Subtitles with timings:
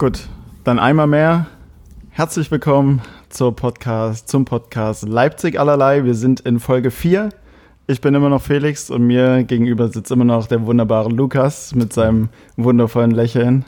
[0.00, 0.28] Gut,
[0.64, 1.46] dann einmal mehr.
[2.08, 6.04] Herzlich willkommen zur Podcast, zum Podcast Leipzig allerlei.
[6.06, 7.28] Wir sind in Folge 4.
[7.86, 11.92] Ich bin immer noch Felix und mir gegenüber sitzt immer noch der wunderbare Lukas mit
[11.92, 13.66] seinem wundervollen Lächeln.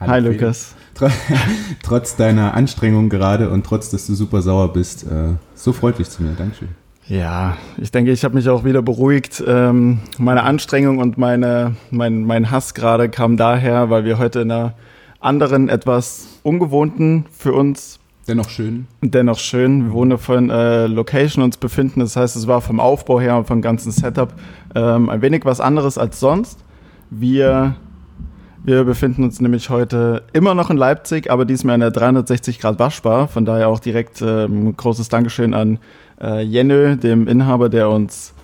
[0.00, 0.40] Hallo Hi Felix.
[0.40, 0.74] Lukas.
[0.96, 1.10] Tr
[1.84, 6.24] trotz deiner Anstrengung gerade und trotz, dass du super sauer bist, äh, so freundlich zu
[6.24, 6.32] mir.
[6.32, 6.70] Dankeschön.
[7.06, 9.44] Ja, ich denke, ich habe mich auch wieder beruhigt.
[9.46, 14.50] Ähm, meine Anstrengung und meine, mein, mein Hass gerade kam daher, weil wir heute in
[14.50, 14.74] einer
[15.20, 18.86] anderen, etwas ungewohnten für uns Dennoch schön.
[19.00, 22.00] dennoch schön, wundervollen äh, Location uns befinden.
[22.00, 24.34] Das heißt, es war vom Aufbau her und vom ganzen Setup
[24.74, 26.62] ähm, ein wenig was anderes als sonst.
[27.08, 27.76] Wir,
[28.62, 32.78] wir befinden uns nämlich heute immer noch in Leipzig, aber diesmal in der 360 Grad
[32.78, 33.28] Waschbar.
[33.28, 35.78] Von daher auch direkt ähm, großes Dankeschön an
[36.20, 38.34] äh, Jennö, dem Inhaber, der uns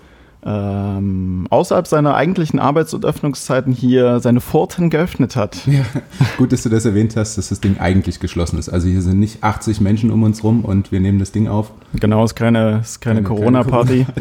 [0.46, 5.66] ähm, außerhalb seiner eigentlichen Arbeits- und Öffnungszeiten hier seine Pforten geöffnet hat.
[5.66, 5.84] Ja,
[6.36, 8.68] gut, dass du das erwähnt hast, dass das Ding eigentlich geschlossen ist.
[8.68, 11.70] Also hier sind nicht 80 Menschen um uns rum und wir nehmen das Ding auf.
[11.94, 14.06] Genau, ist keine, ist keine, Keine- Corona-Party.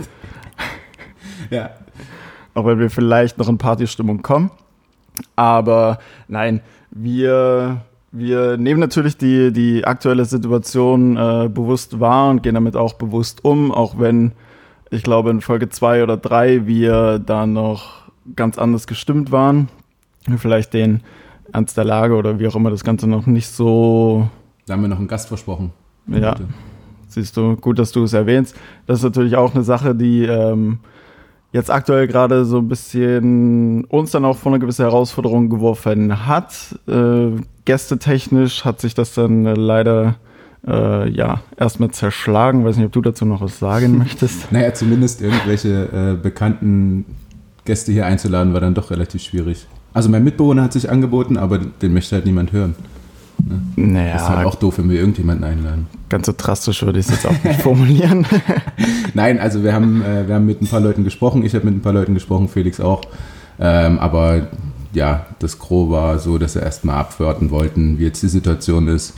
[1.50, 1.70] Ja.
[2.56, 4.50] auch wenn wir vielleicht noch in Partystimmung kommen.
[5.36, 12.56] Aber nein, wir, wir nehmen natürlich die, die aktuelle Situation äh, bewusst wahr und gehen
[12.56, 14.32] damit auch bewusst um, auch wenn
[14.94, 18.04] ich glaube in Folge zwei oder drei wir da noch
[18.36, 19.70] ganz anders gestimmt waren.
[20.38, 21.02] Vielleicht den
[21.52, 24.30] Ernst der Lage oder wie auch immer das Ganze noch nicht so
[24.66, 25.72] Da haben wir noch einen Gast versprochen.
[26.08, 26.32] Ja.
[26.32, 26.48] Bitte.
[27.08, 28.56] Siehst du, gut, dass du es erwähnst.
[28.88, 30.80] Das ist natürlich auch eine Sache, die ähm,
[31.52, 36.80] jetzt aktuell gerade so ein bisschen uns dann auch vor eine gewisse Herausforderung geworfen hat.
[36.88, 37.32] Äh,
[37.66, 40.16] gästetechnisch hat sich das dann leider
[40.68, 42.66] äh, ja erstmal zerschlagen.
[42.66, 44.52] Weiß nicht, ob du dazu noch was sagen möchtest.
[44.52, 47.06] Naja, zumindest irgendwelche äh, bekannten
[47.66, 49.68] Gäste hier einzuladen, war dann doch relativ schwierig.
[49.94, 52.76] Also mein Mitbewohner hat sich angeboten, aber den möchte halt niemand hören.
[53.76, 55.88] Naja, Ist halt auch doof, wenn wir irgendjemanden einladen.
[56.08, 58.26] ganz so drastisch würde ich es jetzt auch nicht formulieren.
[59.14, 61.76] Nein, also wir haben, äh, wir haben mit ein paar Leuten gesprochen, ich habe mit
[61.76, 63.02] ein paar Leuten gesprochen, Felix auch.
[63.60, 64.48] Ähm, aber
[64.94, 69.14] ja, das Gros war so, dass wir erstmal abwarten wollten, wie jetzt die Situation ist.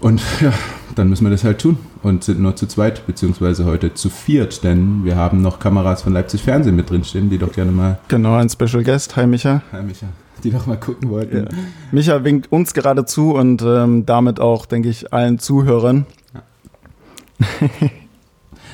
[0.00, 0.52] Und ja,
[0.94, 4.62] dann müssen wir das halt tun und sind nur zu zweit, beziehungsweise heute zu viert,
[4.62, 8.34] denn wir haben noch Kameras von Leipzig Fernsehen mit drinstehen, die doch gerne mal, genau,
[8.36, 9.16] ein Special Guest.
[9.16, 9.62] Hi Micha.
[9.72, 10.06] Hi Micha,
[10.44, 11.36] die doch mal gucken wollten.
[11.36, 11.44] Ja.
[11.90, 16.06] Micha winkt uns gerade zu und ähm, damit auch, denke ich, allen Zuhörern.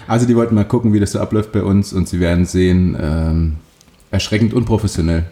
[0.06, 2.96] Also die wollten mal gucken, wie das so abläuft bei uns und sie werden sehen,
[3.00, 3.56] ähm,
[4.10, 5.24] erschreckend unprofessionell.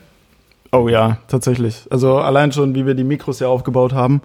[0.74, 1.86] Oh ja, tatsächlich.
[1.90, 4.22] Also allein schon, wie wir die Mikros ja aufgebaut haben.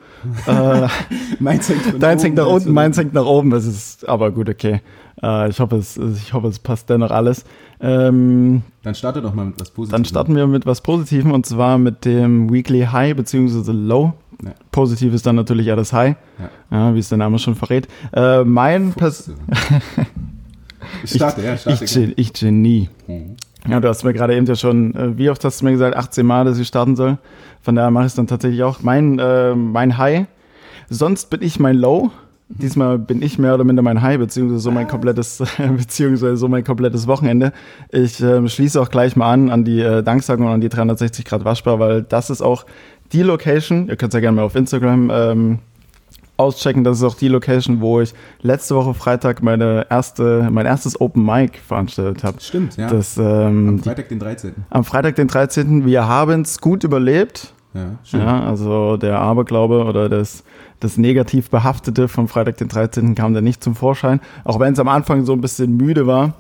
[0.47, 0.87] äh,
[1.39, 3.49] Meins hängt deins hängt nach unten, meins hängt nach oben.
[3.49, 4.81] Das ist aber gut, okay.
[5.21, 7.43] Äh, ich, hoffe, es, ich hoffe, es passt dennoch alles.
[7.81, 9.91] Ähm, Dann starte doch mal mit was Positives.
[9.91, 13.71] dann starten wir mit was Positivem und zwar mit dem Weekly High bzw.
[13.73, 14.13] Low.
[14.43, 14.51] Ja.
[14.71, 16.15] Positiv ist dann natürlich eher das High,
[16.71, 16.77] Ja.
[16.89, 17.87] ja, wie es der Name schon verrät.
[18.13, 19.31] Äh, mein Pers
[21.03, 21.83] Ich starte, ja, starte.
[21.83, 22.89] ich, Gen- ich Genie.
[23.07, 23.35] Mhm.
[23.67, 25.95] Ja, du hast mir gerade eben ja schon, äh, wie oft hast du mir gesagt,
[25.95, 27.17] 18 Mal, dass ich starten soll.
[27.61, 28.81] Von daher mache ich es dann tatsächlich auch.
[28.81, 30.27] Mein, äh, mein High.
[30.89, 32.11] Sonst bin ich mein Low.
[32.49, 35.43] Diesmal bin ich mehr oder minder mein High, beziehungsweise so mein komplettes,
[35.77, 37.51] beziehungsweise so mein komplettes Wochenende.
[37.91, 41.25] Ich ähm, schließe auch gleich mal an an die äh, Danksagung und an die 360
[41.25, 42.65] Grad Waschbar, weil das ist auch
[43.11, 43.89] die Location.
[43.89, 45.59] Ihr könnt es ja gerne mal auf Instagram ähm,
[46.37, 46.83] auschecken.
[46.83, 51.25] Das ist auch die Location, wo ich letzte Woche Freitag meine erste, mein erstes Open
[51.25, 52.39] Mic veranstaltet habe.
[52.39, 52.87] Stimmt, ja.
[52.89, 54.53] Das, ähm, Am Freitag, den 13.
[54.69, 55.85] am Freitag, den 13.
[55.85, 57.53] Wir haben es gut überlebt.
[57.73, 58.21] Ja, schön.
[58.21, 60.43] Ja, also der Aberglaube oder das,
[60.79, 63.15] das negativ behaftete vom Freitag, den 13.
[63.15, 64.21] kam dann nicht zum Vorschein.
[64.43, 66.33] Auch wenn es am Anfang so ein bisschen müde war.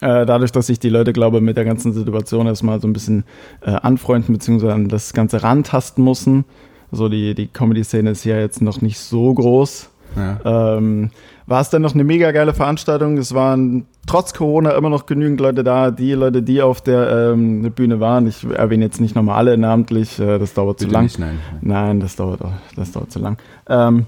[0.00, 2.92] Äh, dadurch, dass sich die Leute, glaube ich, mit der ganzen Situation erstmal so ein
[2.92, 3.24] bisschen
[3.62, 4.86] äh, anfreunden bzw.
[4.86, 6.44] das Ganze rantasten mussten.
[6.92, 9.90] So die, die Comedy-Szene ist ja jetzt noch nicht so groß.
[10.16, 10.76] Ja.
[10.76, 11.10] Ähm,
[11.46, 13.18] war es dann noch eine mega geile Veranstaltung.
[13.18, 15.90] Es waren trotz Corona immer noch genügend Leute da.
[15.90, 20.18] Die Leute, die auf der ähm, Bühne waren, ich erwähne jetzt nicht nochmal alle namentlich,
[20.18, 21.02] äh, das dauert Bitte zu lang.
[21.04, 21.38] nicht, nein.
[21.60, 23.38] Nein, das dauert, auch- das dauert zu lang.
[23.68, 24.06] Ähm,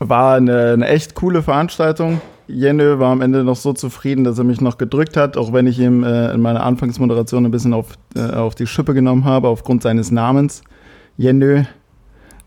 [0.00, 2.20] war eine, eine echt coole Veranstaltung.
[2.46, 5.66] Jenö war am Ende noch so zufrieden, dass er mich noch gedrückt hat, auch wenn
[5.66, 7.86] ich ihm äh, in meiner Anfangsmoderation ein bisschen auf,
[8.16, 10.62] äh, auf die Schippe genommen habe, aufgrund seines Namens.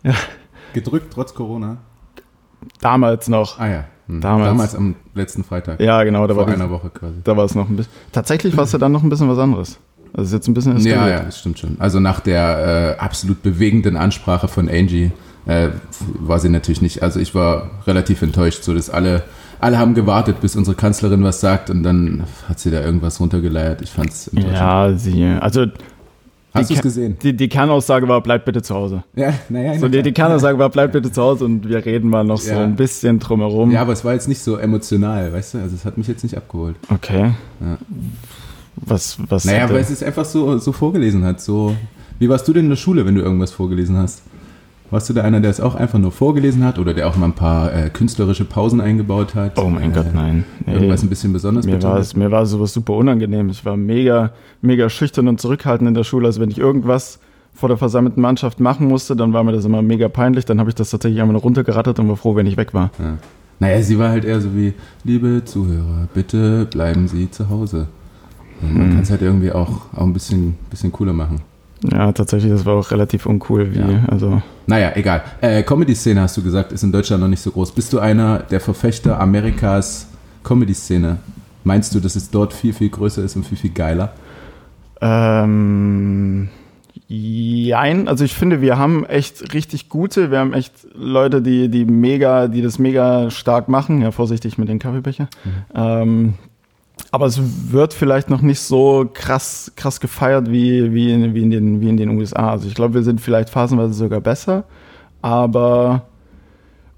[0.03, 0.15] Jenö,
[0.73, 1.77] Gedrückt trotz Corona.
[2.81, 3.59] damals noch.
[3.59, 3.83] Ah ja.
[4.07, 4.21] Hm.
[4.21, 4.49] Damals.
[4.49, 5.79] Damals am letzten Freitag.
[5.81, 7.15] Ja, genau, da Vor war, einer Woche quasi.
[7.23, 7.91] da war es noch ein bisschen.
[8.11, 9.79] Tatsächlich war es ja dann noch ein bisschen was anderes.
[10.13, 11.01] Also ist jetzt ein bisschen eskaliert.
[11.01, 11.75] Ja, ja, das stimmt schon.
[11.79, 15.11] Also nach der äh, absolut bewegenden Ansprache von Angie
[15.45, 15.69] äh,
[16.19, 17.03] war sie natürlich nicht.
[17.03, 19.23] Also ich war relativ enttäuscht, so dass alle,
[19.59, 23.81] alle haben gewartet, bis unsere Kanzlerin was sagt und dann hat sie da irgendwas runtergeleiert.
[23.81, 24.55] Ich fand es enttäuschend.
[24.57, 25.65] Ja, sie, also
[26.57, 27.17] Hast die, du es gesehen?
[27.21, 29.03] Die, die Kernaussage war, bleib bitte zu Hause.
[29.15, 29.77] Ja, naja.
[29.79, 32.51] So, die, die Kernaussage war, bleib bitte zu Hause und wir reden mal noch so
[32.51, 32.63] Ja.
[32.63, 33.71] ein bisschen drumherum.
[33.71, 35.57] ja, aber es war jetzt nicht so emotional, weißt du?
[35.59, 36.75] Also es hat mich jetzt nicht abgeholt.
[36.93, 37.31] Okay.
[37.61, 37.77] Ja.
[38.75, 41.41] Was, was Naja, weil es es einfach so, so vorgelesen hat.
[41.41, 41.75] So,
[42.19, 44.21] wie warst du denn in der Schule, wenn du irgendwas vorgelesen hast?
[44.89, 47.25] Warst du da einer, der es auch einfach nur vorgelesen hat oder der auch mal
[47.25, 49.59] ein paar äh, künstlerische Pausen eingebaut hat?
[49.59, 50.45] Oh mein äh, Gott, nein.
[50.65, 50.73] Nee.
[50.75, 53.49] Irgendwas ein bisschen besonders Mir war, es, mir war sowas super unangenehm.
[53.49, 54.31] Ich war mega,
[54.61, 56.27] mega schüchtern und zurückhaltend in der Schule.
[56.27, 57.19] Also wenn ich irgendwas
[57.53, 60.45] vor der versammelten Mannschaft machen musste, dann war mir das immer mega peinlich.
[60.45, 62.91] Dann habe ich das tatsächlich nur runtergerattert und war froh, wenn ich weg war.
[62.99, 63.17] Ja.
[63.59, 64.73] Naja, sie war halt eher so wie,
[65.03, 67.87] liebe Zuhörer, bitte bleiben Sie zu Hause.
[68.61, 68.93] Und man Hm.
[68.93, 71.41] kann es halt irgendwie auch, auch ein bisschen, bisschen cooler machen.
[71.83, 73.73] Ja, tatsächlich, das war auch relativ uncool.
[73.73, 74.05] Wie, Ja.
[74.07, 75.21] also, Naja, egal.
[75.41, 77.71] Äh, Comedy-Szene hast du gesagt, ist in Deutschland noch nicht so groß.
[77.73, 80.07] Bist du einer der Verfechter Amerikas
[80.43, 81.17] Comedy-Szene?
[81.63, 84.13] Meinst du, dass es dort viel, viel größer ist und viel, viel geiler?
[85.01, 86.49] Ähm,
[87.07, 91.85] jein, also ich finde, wir haben echt richtig gute, wir haben echt Leute, die, die
[91.85, 94.01] mega, die das mega stark machen.
[94.01, 95.27] Ja, vorsichtig mit den Kaffeebecher.
[95.75, 96.33] Ähm,
[97.11, 97.39] aber es
[97.71, 101.89] wird vielleicht noch nicht so krass, krass gefeiert wie, wie, in, wie, in den, wie
[101.89, 102.51] in den USA.
[102.51, 104.65] Also ich glaube, wir sind vielleicht phasenweise sogar besser,
[105.21, 106.03] aber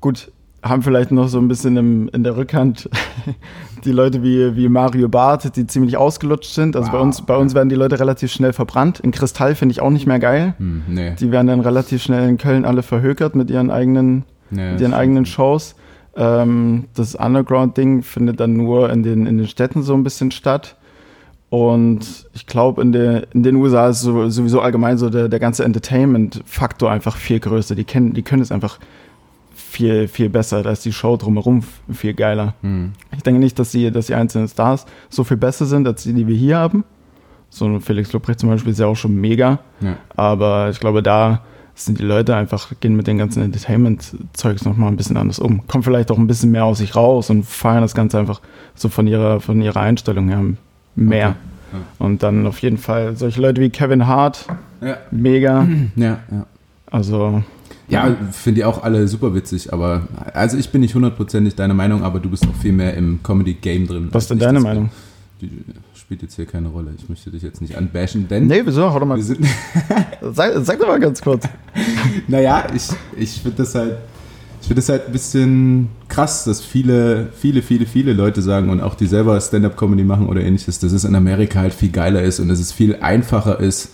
[0.01, 2.89] gut, haben vielleicht noch so ein bisschen im, in der Rückhand
[3.85, 6.75] die Leute wie, wie Mario Barth, die ziemlich ausgelutscht sind.
[6.75, 7.03] Also bei Wow.
[7.03, 8.99] uns, bei uns werden die Leute relativ schnell verbrannt.
[8.99, 10.55] In Kristall finde ich auch nicht mehr geil.
[10.57, 11.15] Hm, nee.
[11.17, 14.93] Die werden dann relativ schnell in Köln alle verhökert mit ihren eigenen, nee mit ihren
[14.93, 15.75] eigenen Shows.
[16.15, 20.75] Ähm, das Underground-Ding findet dann nur in den, in den Städten so ein bisschen statt.
[21.49, 25.39] Und ich glaube, in, der- in den USA ist so, sowieso allgemein so der, der
[25.39, 27.73] ganze Entertainment-Faktor einfach viel größer.
[27.75, 28.79] Die, kennen, die können es einfach
[29.55, 30.61] viel, viel besser.
[30.61, 32.53] Da ist die Show drumherum viel geiler.
[32.61, 32.91] Hm.
[33.15, 36.13] Ich denke nicht, dass die, dass die einzelnen Stars so viel besser sind, als die,
[36.13, 36.83] die wir hier haben.
[37.49, 39.59] So ein Felix Lobrecht zum Beispiel ist ja auch schon mega.
[39.81, 39.95] Ja.
[40.15, 41.41] Aber ich glaube, da
[41.85, 45.65] sind die Leute einfach, gehen mit den ganzen Entertainment-Zeugs nochmal ein bisschen anders um.
[45.67, 48.41] Kommen vielleicht auch ein bisschen mehr aus sich raus und feiern das Ganze einfach
[48.75, 50.43] so von ihrer, von ihrer Einstellung her
[50.95, 51.29] mehr.
[51.71, 51.81] Okay.
[51.99, 54.45] Und dann auf jeden Fall solche Leute wie Kevin Hart,
[54.81, 54.97] Ja.
[55.11, 55.67] mega.
[55.95, 56.45] Ja, ja.
[56.91, 57.43] Also,
[57.87, 60.01] Ja, finde ich auch alle super witzig, aber
[60.33, 63.87] also ich bin nicht hundertprozentig deiner Meinung, aber du bist noch viel mehr im Comedy-Game
[63.87, 64.09] drin.
[64.11, 64.89] was ist denn deine Meinung?
[65.39, 65.63] bin.
[66.09, 66.89] Spielt jetzt hier keine Rolle.
[66.97, 68.91] Ich möchte dich jetzt nicht anbashen, denn Nee, wieso?
[68.91, 69.21] Hau doch mal.
[69.21, 71.47] Sag, sag doch mal ganz kurz.
[72.27, 73.97] naja, ich, ich finde das halt,
[74.59, 78.81] ich finde das halt ein bisschen krass, dass viele, viele, viele, viele Leute sagen und
[78.81, 82.39] auch die selber Stand-Up-Comedy machen oder ähnliches, dass es in Amerika halt viel geiler ist
[82.39, 83.91] und dass es viel einfacher ist,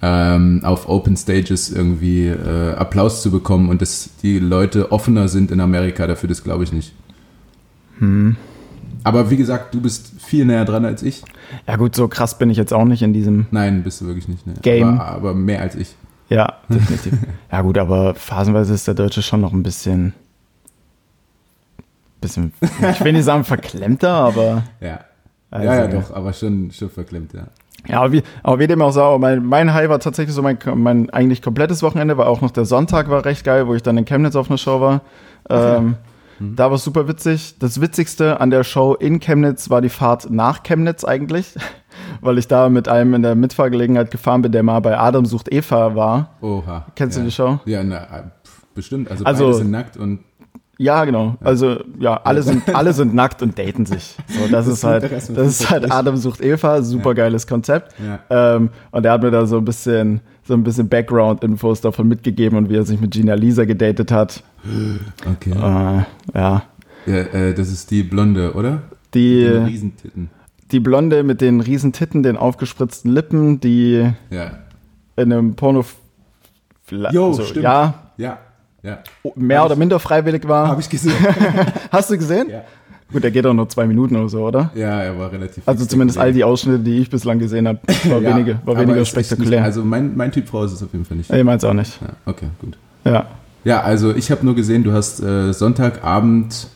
[0.00, 5.50] ähm, auf Open Stages irgendwie äh, Applaus zu bekommen und dass die Leute offener sind
[5.50, 6.94] in Amerika, dafür das glaube ich nicht.
[7.98, 8.36] Hm.
[9.04, 11.22] Aber wie gesagt, du bist viel näher dran als ich.
[11.66, 14.28] Ja gut, so krass bin ich jetzt auch nicht in diesem Nein, bist du wirklich
[14.28, 14.46] nicht.
[14.46, 14.54] Ne?
[14.62, 15.00] Game.
[15.00, 15.94] Aber, aber mehr als ich.
[16.28, 17.14] Ja, definitiv.
[17.50, 20.14] ja gut, aber phasenweise ist der Deutsche schon noch ein bisschen,
[22.20, 22.52] bisschen,
[22.92, 25.00] ich will nicht sagen verklemmter, aber Ja.
[25.50, 27.48] Also, ja, ja, doch, aber schon, schon verklemmt, ja.
[27.88, 30.58] ja, aber wie, aber wie dem auch sei, mein, mein High war tatsächlich so mein,
[30.76, 33.98] mein eigentlich komplettes Wochenende, war auch noch der Sonntag war recht geil, wo ich dann
[33.98, 35.00] in Chemnitz auf einer Show war.
[35.48, 35.96] Ähm,
[36.40, 37.58] Da war es super witzig.
[37.58, 41.54] Das Witzigste an der Show in Chemnitz war die Fahrt nach Chemnitz eigentlich,
[42.22, 45.52] weil ich da mit einem in der Mitfahrgelegenheit gefahren bin, der mal bei Adam sucht
[45.52, 46.30] Eva war.
[46.40, 46.86] Oha.
[46.94, 47.22] Kennst ja.
[47.22, 47.60] du die Show?
[47.66, 49.10] Ja, na, pf, bestimmt.
[49.10, 50.20] Also, Also- beide sind nackt und
[50.78, 51.36] Ja, genau.
[51.42, 54.16] Also ja, alle sind alle sind nackt und daten sich.
[54.28, 55.92] So, das, ist halt das ist halt.
[55.92, 57.94] Adam sucht Eva, super geiles Konzept.
[57.98, 58.54] Ja.
[58.56, 62.58] Ähm, und er hat mir da so ein bisschen so ein bisschen Background-Infos davon mitgegeben
[62.58, 64.42] und wie er sich mit Gina Lisa gedatet hat.
[65.30, 65.52] Okay.
[65.52, 66.02] Äh,
[66.38, 66.62] ja,
[67.06, 68.82] Ja, äh, das ist die Blonde, oder?
[69.14, 70.30] die Die Riesentitten.
[70.72, 74.50] die Blonde mit den riesen Titten, den aufgespritzten Lippen, die Ja.
[75.16, 75.84] in einem Porno
[77.12, 77.62] Jo, also, stimmt.
[77.64, 78.38] ja Ja.
[78.82, 78.98] Ja.
[79.36, 80.66] mehr Hab oder ich- minder freiwillig war.
[80.68, 81.14] Habe ich gesehen.
[81.92, 82.48] Hast du gesehen?
[82.50, 82.62] ja.
[83.12, 84.70] Gut, der geht auch nur zwei Minuten oder so, oder?
[84.74, 85.62] ja, er war relativ.
[85.66, 89.04] Also zumindest all die Ausschnitte, die ich bislang gesehen habe, war Ja, weniger, war weniger
[89.04, 89.60] spektakulär.
[89.60, 91.30] Nicht, also mein, mein Typ Frau ist es auf jeden Fall nicht.
[91.32, 92.00] ich mein's auch nicht.
[92.00, 92.76] Ja, okay, gut.
[93.04, 93.26] Ja.
[93.64, 96.68] Ja, also ich habe nur gesehen, du hast äh, Sonntagabend,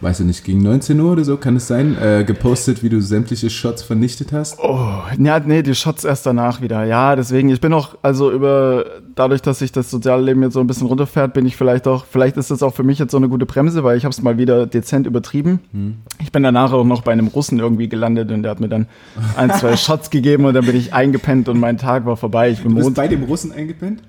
[0.00, 3.00] weiß ich nicht, gegen 19 Uhr oder so, kann es sein, äh, gepostet, wie du
[3.00, 4.58] sämtliche Shots vernichtet hast.
[4.62, 6.84] Oh, ja, nee, die Shots erst danach wieder.
[6.84, 8.84] Ja, deswegen, ich bin auch, also über,
[9.14, 12.04] dadurch, dass sich das soziale Leben jetzt so ein bisschen runterfährt, bin ich vielleicht auch,
[12.04, 14.20] vielleicht ist das auch für mich jetzt so eine gute Bremse, weil ich habe es
[14.20, 15.60] mal wieder dezent übertrieben.
[15.72, 15.94] Hm.
[16.20, 18.86] Ich bin danach auch noch bei einem Russen irgendwie gelandet und der hat mir dann
[19.36, 22.50] ein, zwei Shots gegeben und dann bin ich eingepennt und mein Tag war vorbei.
[22.50, 23.04] Ich bin Du bist Montag.
[23.04, 24.02] bei dem Russen eingepennt?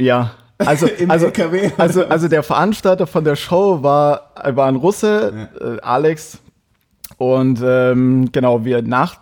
[0.00, 0.30] Ja.
[0.58, 1.30] Also, also,
[1.76, 6.38] also, also der Veranstalter von der Show war, war ein Russe, äh, Alex.
[7.16, 9.16] Und ähm, genau, wir nach,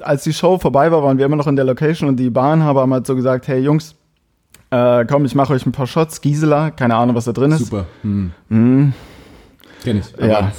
[0.00, 2.82] als die Show vorbei war, waren wir immer noch in der Location und die Bahnhaber
[2.82, 3.94] haben halt so gesagt, hey Jungs,
[4.70, 7.66] äh, komm, ich mache euch ein paar Shots, Gisela, keine Ahnung, was da drin ist.
[7.66, 7.86] Super.
[8.02, 8.32] Hm.
[8.48, 8.92] Mhm.
[9.84, 10.06] Kenn ich.
[10.18, 10.50] Ja,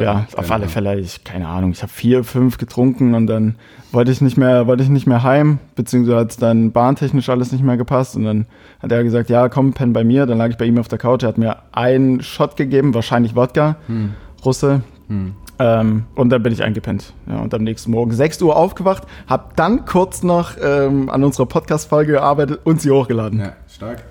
[0.00, 0.68] ja, keine auf alle.
[0.68, 3.56] Fälle, ich, keine Ahnung, ich habe vier, fünf getrunken und dann
[3.92, 7.52] wollte ich nicht mehr, wollte ich nicht mehr heim, beziehungsweise hat es dann bahntechnisch alles
[7.52, 8.46] nicht mehr gepasst und dann
[8.82, 10.98] hat er gesagt, ja, komm, penn bei mir, dann lag ich bei ihm auf der
[10.98, 14.14] Couch, er hat mir einen Shot gegeben, wahrscheinlich Wodka, Hm.
[14.44, 15.34] Russe, Hm.
[15.58, 17.12] ähm, und dann bin ich eingepennt.
[17.28, 21.46] Ja, und am nächsten Morgen 6 Uhr aufgewacht, hab dann kurz noch ähm, an unserer
[21.46, 23.40] Podcast-Folge gearbeitet und sie hochgeladen.
[23.40, 24.04] Ja, stark.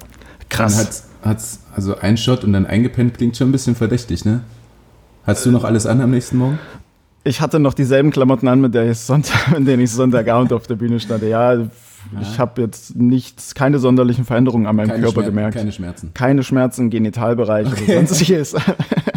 [0.50, 0.76] Krass.
[0.76, 4.42] Dann hat's, hat's, also ein Shot und dann eingepennt klingt schon ein bisschen verdächtig, ne?
[5.26, 6.60] Hast du noch alles an am nächsten Morgen?
[7.24, 10.68] Ich hatte noch dieselben Klamotten an, mit, der ich Sonntag, in denen ich Sonntagabend auf
[10.68, 11.24] der Bühne stand.
[11.24, 11.56] Ja,
[12.22, 15.56] ich habe jetzt nichts, keine sonderlichen Veränderungen an meinem Körper Schmer- gemerkt.
[15.58, 16.12] Keine Schmerzen.
[16.14, 17.84] Keine Schmerzen, Genitalbereich Okay.
[17.86, 18.56] oder sonstiges.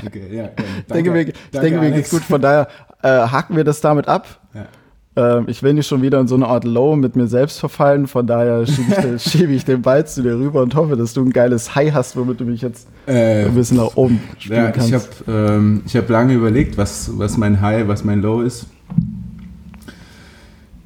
[0.04, 0.52] Okay, ja, gerne.
[0.80, 2.22] Ich denke, mir, ich danke, denke mir geht's gut.
[2.22, 2.66] Von daher
[3.02, 4.26] äh, haken wir das damit ab.
[4.52, 4.66] Ja.
[5.14, 8.06] Ähm, ich will nicht schon wieder in so eine Art Low mit mir selbst verfallen.
[8.06, 11.12] Von daher schiebe ich, den- schiebe ich den Ball zu dir rüber und hoffe, dass
[11.12, 14.56] du ein geiles High hast, womit du mich jetzt Äh, ein bisschen nach oben spielen
[14.64, 14.88] ja, kannst.
[14.88, 18.66] ich habe ähm, ich hab lange überlegt, was, was mein High, was mein Low ist.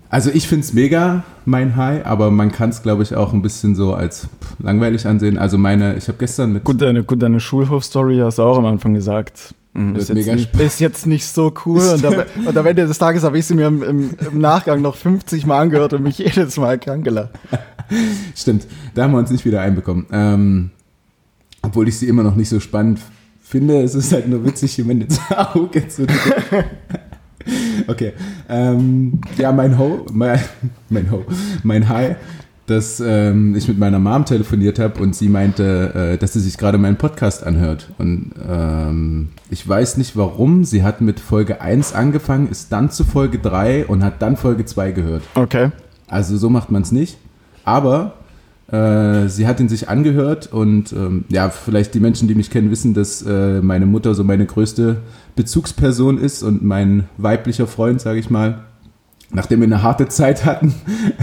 [0.08, 3.42] Also ich finde es mega, mein High, aber man kann es, glaube ich, auch ein
[3.42, 4.28] bisschen so als
[4.60, 5.36] langweilig ansehen.
[5.36, 6.64] Also meine, ich habe gestern mit...
[6.64, 9.54] Gut, deine, gut, deine Schulhof-Story hast du auch am Anfang gesagt.
[9.76, 11.82] Hm, Wird Ist jetzt, nicht, ist jetzt nicht so cool.
[11.82, 12.14] Und, am,
[12.46, 15.44] und am Ende des Tages habe ich sie mir im, im, im Nachgang noch 50
[15.44, 17.30] Mal angehört und mich jedes Mal krank gelacht.
[18.34, 20.06] Stimmt, da haben wir uns nicht wieder einbekommen.
[20.10, 20.70] Ähm,
[21.60, 23.00] obwohl ich sie immer noch nicht so spannend
[23.42, 23.82] finde.
[23.82, 26.64] Es ist halt nur witzig, wenn ins Auge zu drücken.
[27.86, 28.12] Okay.
[28.48, 30.40] Ähm, ja, mein Ho, mein,
[30.88, 31.24] mein Ho,
[31.62, 32.16] mein Hi,
[32.66, 36.58] dass ähm, ich mit meiner Mom telefoniert habe und sie meinte, äh, dass sie sich
[36.58, 37.90] gerade meinen Podcast anhört.
[37.98, 40.64] Und ähm, ich weiß nicht warum.
[40.64, 44.64] Sie hat mit Folge 1 angefangen, ist dann zu Folge 3 und hat dann Folge
[44.64, 45.22] 2 gehört.
[45.34, 45.70] Okay.
[46.08, 47.18] Also so macht man es nicht.
[47.64, 48.14] Aber
[48.70, 52.70] äh, sie hat ihn sich angehört und ähm, ja, vielleicht die Menschen, die mich kennen,
[52.70, 54.98] wissen, dass äh, meine Mutter so meine größte
[55.36, 58.64] Bezugsperson ist und mein weiblicher Freund, sage ich mal.
[59.32, 60.74] Nachdem wir eine harte Zeit hatten,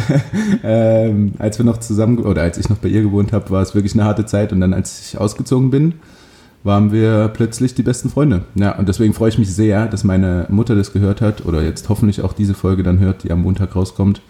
[0.63, 3.75] ähm, als wir noch zusammen oder als ich noch bei ihr gewohnt habe, war es
[3.75, 5.93] wirklich eine harte Zeit und dann, als ich ausgezogen bin,
[6.63, 8.43] waren wir plötzlich die besten Freunde.
[8.55, 11.89] Ja, und deswegen freue ich mich sehr, dass meine Mutter das gehört hat oder jetzt
[11.89, 14.21] hoffentlich auch diese Folge dann hört, die am Montag rauskommt.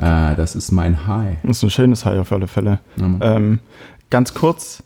[0.00, 1.38] Äh, das ist mein High.
[1.42, 2.78] Das ist ein schönes High auf alle Fälle.
[2.96, 3.36] Ja.
[3.36, 3.58] Ähm,
[4.10, 4.82] ganz kurz.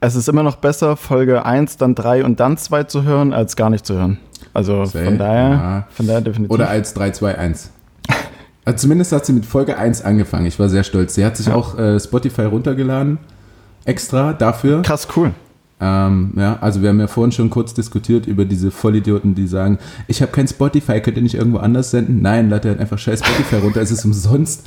[0.00, 3.54] Es ist immer noch besser, Folge 1, dann 3 und dann 2 zu hören, als
[3.54, 4.18] gar nicht zu hören.
[4.52, 5.86] Also Safe, von daher, ja.
[5.90, 6.52] von daher definitiv.
[6.52, 7.70] Oder als 3, 2, 1.
[8.64, 10.46] Also zumindest hat sie mit Folge 1 angefangen.
[10.46, 11.14] Ich war sehr stolz.
[11.14, 11.54] Sie hat sich Ja.
[11.54, 13.18] auch äh, Spotify runtergeladen.
[13.84, 14.82] Extra dafür.
[14.82, 15.32] Krass cool.
[15.82, 19.78] Ähm, ja, also wir haben ja vorhin schon kurz diskutiert über diese Vollidioten, die sagen,
[20.08, 22.20] ich habe kein Spotify, könnt ihr nicht irgendwo anders senden?
[22.20, 24.66] Nein, lad dir halt einfach scheiß Spotify runter, es ist umsonst.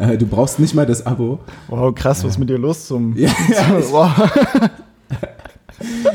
[0.00, 1.40] Äh, du brauchst nicht mal das Abo.
[1.68, 3.14] Wow, krass, was ist mit dir los zum.
[3.16, 4.10] Ja, ja, wow.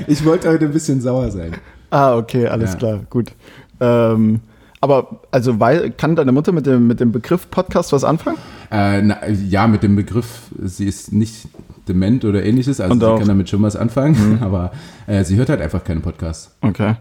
[0.07, 1.51] ich wollte heute ein bisschen sauer sein.
[1.91, 2.77] Ah, okay, alles Ja.
[2.77, 3.31] klar, gut.
[3.79, 4.41] Ähm,
[4.81, 8.37] aber also weil, kann deine Mutter mit dem, mit dem Begriff Podcast was anfangen?
[8.71, 11.47] Äh, na, ja, mit dem Begriff, sie ist nicht
[11.87, 14.71] dement oder ähnliches, also Und sie auch- kann damit schon was anfangen, aber
[15.07, 16.55] äh, sie hört halt einfach keine Podcasts.
[16.61, 16.95] Okay.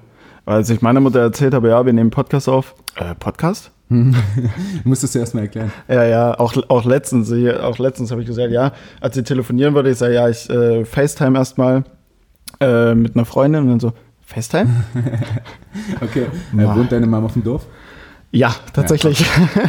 [0.46, 2.74] Als ich meiner Mutter erzählt habe, ja, wir nehmen Podcast auf.
[2.96, 3.70] Äh, Podcast?
[4.84, 5.72] Musstest du erstmal erklären.
[5.88, 9.90] Ja, ja, auch, auch letztens, auch letztens habe ich gesagt, ja, als sie telefonieren wollte,
[9.90, 11.84] ich sage, ja, ich äh, FaceTime erstmal
[12.60, 13.92] äh, mit einer Freundin und dann so,
[14.28, 14.68] FaceTime?
[16.02, 17.64] Okay, äh, wohnt deine Mama auf dem Dorf?
[18.30, 19.18] Ja, tatsächlich.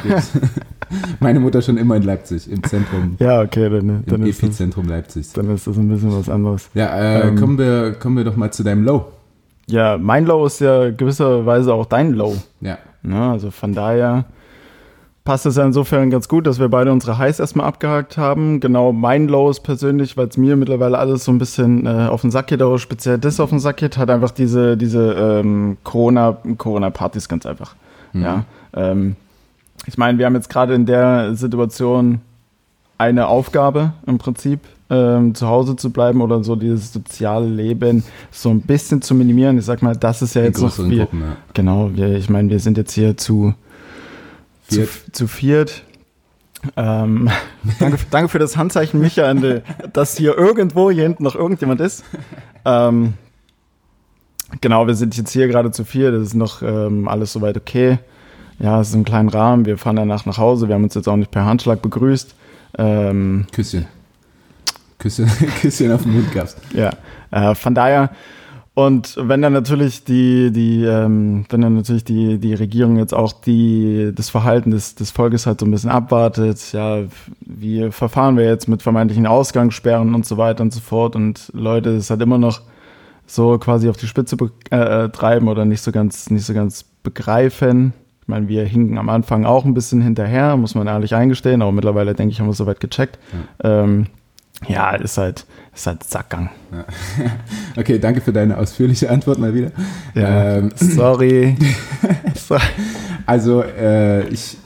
[0.03, 0.23] Gut.
[1.19, 4.49] Meine Mutter schon immer in Leipzig, im Zentrum, Ja, okay, dann, im dann, ist das,
[4.49, 5.33] Epizentrum Leipzigs.
[5.33, 6.69] dann ist das ein bisschen was anderes.
[6.73, 7.35] Ja, äh, Ähm.
[7.37, 9.05] kommen, wir, kommen wir doch mal zu deinem Low.
[9.67, 12.35] Ja, mein Low ist ja gewisserweise auch dein Low.
[12.59, 13.29] Ja, Ne?
[13.31, 14.25] Also von daher
[15.23, 18.59] passt es ja insofern ganz gut, dass wir beide unsere Highs erstmal abgehakt haben.
[18.59, 22.21] Genau, mein Low ist persönlich, weil es mir mittlerweile alles so ein bisschen äh, auf
[22.21, 25.77] den Sack geht, aber speziell das auf den Sack geht, hat einfach diese, diese ähm,
[25.83, 27.75] Corona, Corona-Partys ganz einfach.
[28.13, 28.21] Mhm.
[28.23, 28.45] Ja.
[28.73, 29.15] Ähm,
[29.85, 32.21] ich meine, wir haben jetzt gerade in der Situation
[32.97, 34.59] eine Aufgabe im Prinzip,
[34.89, 39.57] ähm, zu Hause zu bleiben oder so dieses soziale Leben so ein bisschen zu minimieren.
[39.57, 41.38] Ich sag mal, das ist ja jetzt noch größeren viel, Gruppen, ja.
[41.53, 43.53] Genau, wir, ich meine, wir sind jetzt hier zu
[44.69, 44.89] Viert.
[44.89, 45.83] Zu, zu viert.
[46.75, 47.29] Ähm,
[47.79, 49.61] danke, danke für das Handzeichen, Micha, an die-
[49.93, 52.03] dass hier irgendwo hier hinten noch irgendjemand ist.
[52.65, 53.13] Ähm,
[54.61, 56.13] genau, wir sind jetzt hier gerade zu viert.
[56.13, 57.99] Das ist noch ähm, alles soweit okay.
[58.59, 59.65] Ja, es ist ein kleiner Rahmen.
[59.65, 60.67] Wir fahren danach nach Hause.
[60.67, 62.35] Wir haben uns jetzt auch nicht per Handschlag begrüßt.
[62.77, 63.88] Ähm, Küsschen.
[64.97, 65.27] Küsschen,
[65.61, 66.57] Küsschen auf den Mund gab's.
[66.73, 66.91] ja,
[67.31, 68.09] äh, von daher
[68.75, 73.33] Und wenn dann natürlich die, die, ähm, wenn dann natürlich die, die Regierung jetzt auch
[73.33, 76.99] die, das Verhalten des, des Volkes halt so ein bisschen abwartet, ja,
[77.41, 81.89] wie verfahren wir jetzt mit vermeintlichen Ausgangssperren und so weiter und so fort und Leute
[81.89, 82.61] es halt immer noch
[83.25, 84.38] so quasi auf die Spitze
[84.71, 87.93] äh, treiben oder nicht so ganz, nicht so ganz begreifen.
[88.21, 91.71] Ich meine, wir hinken am Anfang auch ein bisschen hinterher, muss man ehrlich eingestehen, aber
[91.71, 93.19] mittlerweile denke ich, haben wir soweit gecheckt.
[93.63, 93.83] Ja.
[93.83, 94.07] Ähm,
[94.67, 95.45] ja, ist halt,
[95.79, 96.50] ist halt Sackgang.
[96.71, 96.86] Ja.
[97.75, 99.71] Okay, danke für deine ausführliche Antwort mal wieder.
[100.13, 101.55] Ja, ähm, sorry.
[103.25, 104.57] also, äh, ich,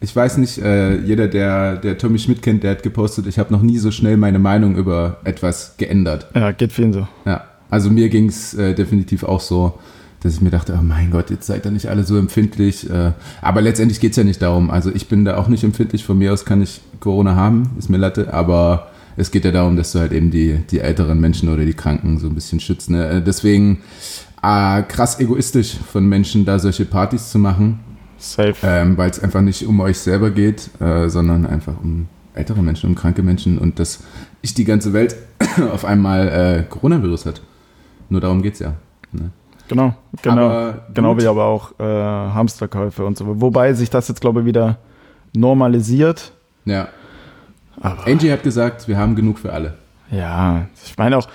[0.00, 3.52] ich weiß nicht, äh, jeder, der, der Tommy Schmidt kennt, der hat gepostet, ich habe
[3.52, 6.28] noch nie so schnell meine Meinung über etwas geändert.
[6.34, 7.08] Ja, geht vielen so.
[7.24, 9.78] Ja, also mir ging es äh, definitiv auch so,
[10.22, 12.88] dass ich mir dachte, oh mein Gott, jetzt seid ihr nicht alle so empfindlich.
[12.88, 14.70] Äh, aber letztendlich geht es ja nicht darum.
[14.70, 16.04] Also ich bin da auch nicht empfindlich.
[16.04, 19.76] Von mir aus kann ich Corona haben, ist mir Latte, aber es geht ja darum,
[19.76, 22.90] dass du halt eben die, die älteren Menschen oder die Kranken so ein bisschen schützt.
[22.90, 23.06] Ne?
[23.08, 23.82] Äh, deswegen
[24.42, 27.80] äh, krass egoistisch von Menschen, da solche Partys zu machen.
[28.18, 28.54] Safe.
[28.62, 32.88] Ähm, Weil es einfach nicht um euch selber geht, äh, sondern einfach um ältere Menschen,
[32.88, 34.02] um kranke Menschen und dass
[34.42, 35.16] nicht die ganze Welt
[35.72, 37.42] auf einmal äh, Coronavirus hat.
[38.08, 38.74] Nur darum geht es ja.
[39.12, 39.30] Ne?
[39.68, 40.74] Genau, genau.
[40.92, 43.40] genau wie aber auch äh, Hamsterkäufe und so.
[43.40, 44.78] Wobei sich das jetzt, glaube ich, wieder
[45.32, 46.32] normalisiert.
[46.64, 46.88] Ja.
[47.80, 49.74] Aber Angie hat gesagt, wir haben genug für alle.
[50.10, 51.28] Ja, ich meine auch,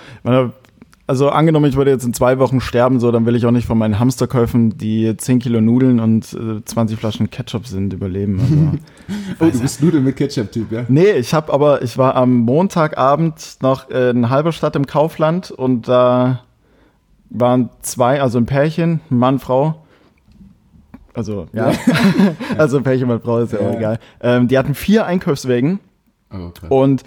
[1.08, 3.66] also angenommen, ich würde jetzt in zwei Wochen sterben, so, dann will ich auch nicht
[3.66, 8.40] von meinen Hamsterkäufen, die 10 Kilo Nudeln und äh, 20 Flaschen Ketchup sind, überleben.
[9.38, 10.84] Also, oh, du bist Nudeln mit Ketchup-Typ, ja?
[10.88, 15.86] Nee, ich habe aber, ich war am Montagabend noch äh, in Halberstadt im Kaufland und
[15.86, 16.40] da
[17.30, 19.82] waren zwei, also ein Pärchen, Mann, Frau.
[21.14, 21.70] Also, ja.
[22.58, 23.68] also Pärchen, Mann, Frau ist ja, ja.
[23.68, 23.98] auch egal.
[24.20, 25.78] Ähm, die hatten vier Einkaufswägen
[26.68, 27.02] Oh, und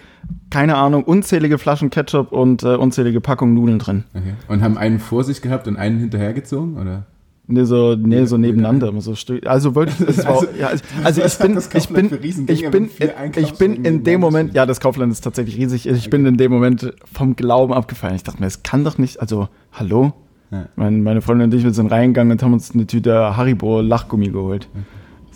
[0.49, 4.03] keine Ahnung, unzählige Flaschen Ketchup und äh, unzählige Packungen Nudeln drin.
[4.13, 4.33] Okay.
[4.47, 7.05] Und haben einen vor sich gehabt und einen hinterhergezogen, oder?
[7.51, 8.93] Nee, so, nee, so nebeneinander.
[9.01, 12.89] So also wirklich, es war, ja, also, also ich bin, ich bin, ich bin,
[13.35, 15.87] ich bin in dem Moment, ja, das Kaufland ist tatsächlich riesig.
[15.87, 16.09] Ich okay.
[16.09, 18.15] bin in dem Moment vom Glauben abgefallen.
[18.15, 20.13] Ich dachte mir, es kann doch nicht, also, hallo?
[20.51, 20.67] Ja.
[20.75, 24.29] Meine, meine Freundin und ich, wir sind reingegangen und haben uns eine Tüte Haribo Lachgummi
[24.29, 24.67] geholt.
[24.71, 24.83] Okay.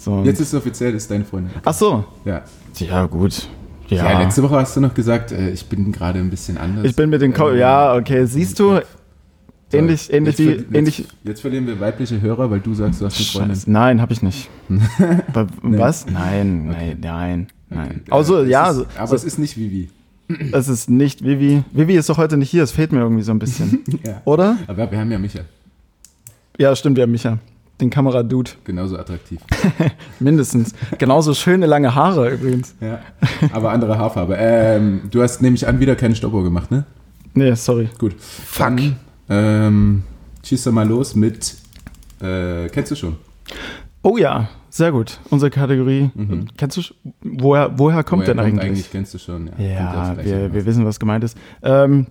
[0.04, 1.54] So, Jetzt ist es offiziell, ist deine Freundin.
[1.64, 2.04] Ach so.
[2.26, 2.42] Ja.
[2.76, 3.48] Ja, gut.
[3.90, 4.12] Ja.
[4.12, 4.20] ja.
[4.20, 6.86] letzte Woche hast du noch gesagt, äh, ich bin gerade ein bisschen anders.
[6.86, 8.80] Ich bin mit den, Ko ähm, ja, okay, siehst du,
[9.72, 11.08] ähnlich, ähnlich jetzt, wie, jetzt, ähnlich.
[11.24, 13.56] Jetzt verlieren wir weibliche Hörer, weil du sagst, du hast eine Freundin.
[13.56, 13.72] Scheiße.
[13.72, 14.50] Nein, habe ich nicht.
[15.62, 16.06] Was?
[16.08, 18.02] Nein, nein, nein, nein.
[18.02, 18.12] Okay.
[18.12, 18.72] Also, ja.
[18.72, 19.90] Ist, aber so, es ist nicht Vivi.
[20.52, 21.64] Es ist nicht Vivi.
[21.72, 23.84] Vivi ist doch heute nicht hier, es fehlt mir irgendwie so ein bisschen.
[24.04, 24.22] ja.
[24.26, 24.58] Oder?
[24.68, 25.42] Aber wir haben ja Micha.
[26.58, 27.40] Ja, stimmt, wir haben Micha.
[27.82, 28.52] Den Kameradude.
[28.64, 29.42] Genauso attraktiv.
[30.20, 30.74] Mindestens.
[31.00, 32.76] Genauso schöne lange Haare übrigens.
[32.80, 33.00] Ja,
[33.52, 34.36] aber andere Haarfarbe.
[34.38, 36.86] Ähm, du hast nämlich an wieder keine Stoppuhr gemacht, ne?
[37.34, 37.90] Nee, sorry.
[37.98, 38.14] Gut.
[38.20, 38.60] Fuck.
[38.60, 38.96] Dann,
[39.30, 40.04] ähm,
[40.44, 41.56] schieß doch mal los mit,
[42.22, 43.16] äh, kennst du schon?
[44.04, 45.20] Oh ja, sehr gut.
[45.30, 46.12] Unsere Kategorie.
[46.14, 46.48] Mhm.
[46.58, 46.82] Kennst du
[47.22, 48.66] woher, woher kommt woher denn kommt eigentlich?
[48.66, 49.50] Eigentlich kennst du schon.
[49.58, 51.38] Ja, ja wir, wir wissen, was gemeint ist.
[51.64, 52.08] Ähm,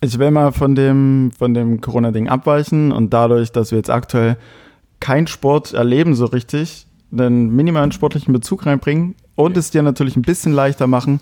[0.00, 4.36] ich will mal von dem, von dem Corona-Ding abweichen und dadurch, dass wir jetzt aktuell
[5.02, 10.22] kein Sport erleben so richtig, einen minimalen sportlichen Bezug reinbringen und es dir natürlich ein
[10.22, 11.18] bisschen leichter machen.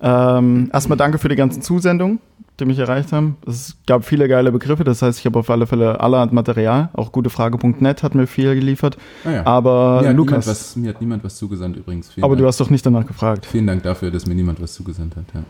[0.00, 2.20] Ähm, erstmal danke für die ganzen Zusendungen,
[2.58, 3.36] die mich erreicht haben.
[3.46, 6.88] Es gab viele geile Begriffe, das heißt, ich habe auf alle Fälle allerhand Material.
[6.94, 8.96] Auch gutefrage.net hat mir viel geliefert.
[9.24, 9.46] Ah ja.
[9.46, 10.46] Aber mir Lukas.
[10.46, 12.08] Was, mir hat niemand was zugesandt übrigens.
[12.08, 12.44] Vielen aber Dank.
[12.44, 13.44] du hast doch nicht danach gefragt.
[13.44, 15.24] Vielen Dank dafür, dass mir niemand was zugesandt hat.
[15.34, 15.42] Ja.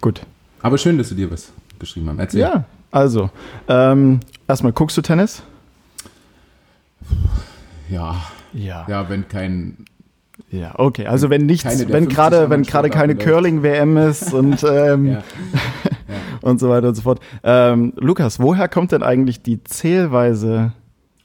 [0.00, 0.22] Gut.
[0.62, 2.18] Aber schön, dass du dir was geschrieben hast.
[2.18, 2.40] Erzähl.
[2.40, 3.28] Ja, also.
[3.68, 5.42] Ähm, erstmal, guckst du Tennis?
[7.88, 8.16] Ja.
[8.52, 8.86] Ja.
[8.88, 9.84] Ja, wenn kein.
[10.50, 11.06] Ja, okay.
[11.06, 15.22] Also wenn nichts, wenn gerade, wenn gerade keine Curling-WM ist und ähm, ja.
[16.08, 16.48] Ja.
[16.48, 17.20] und so weiter und so fort.
[17.42, 20.72] Ähm, Lukas, woher kommt denn eigentlich die Zählweise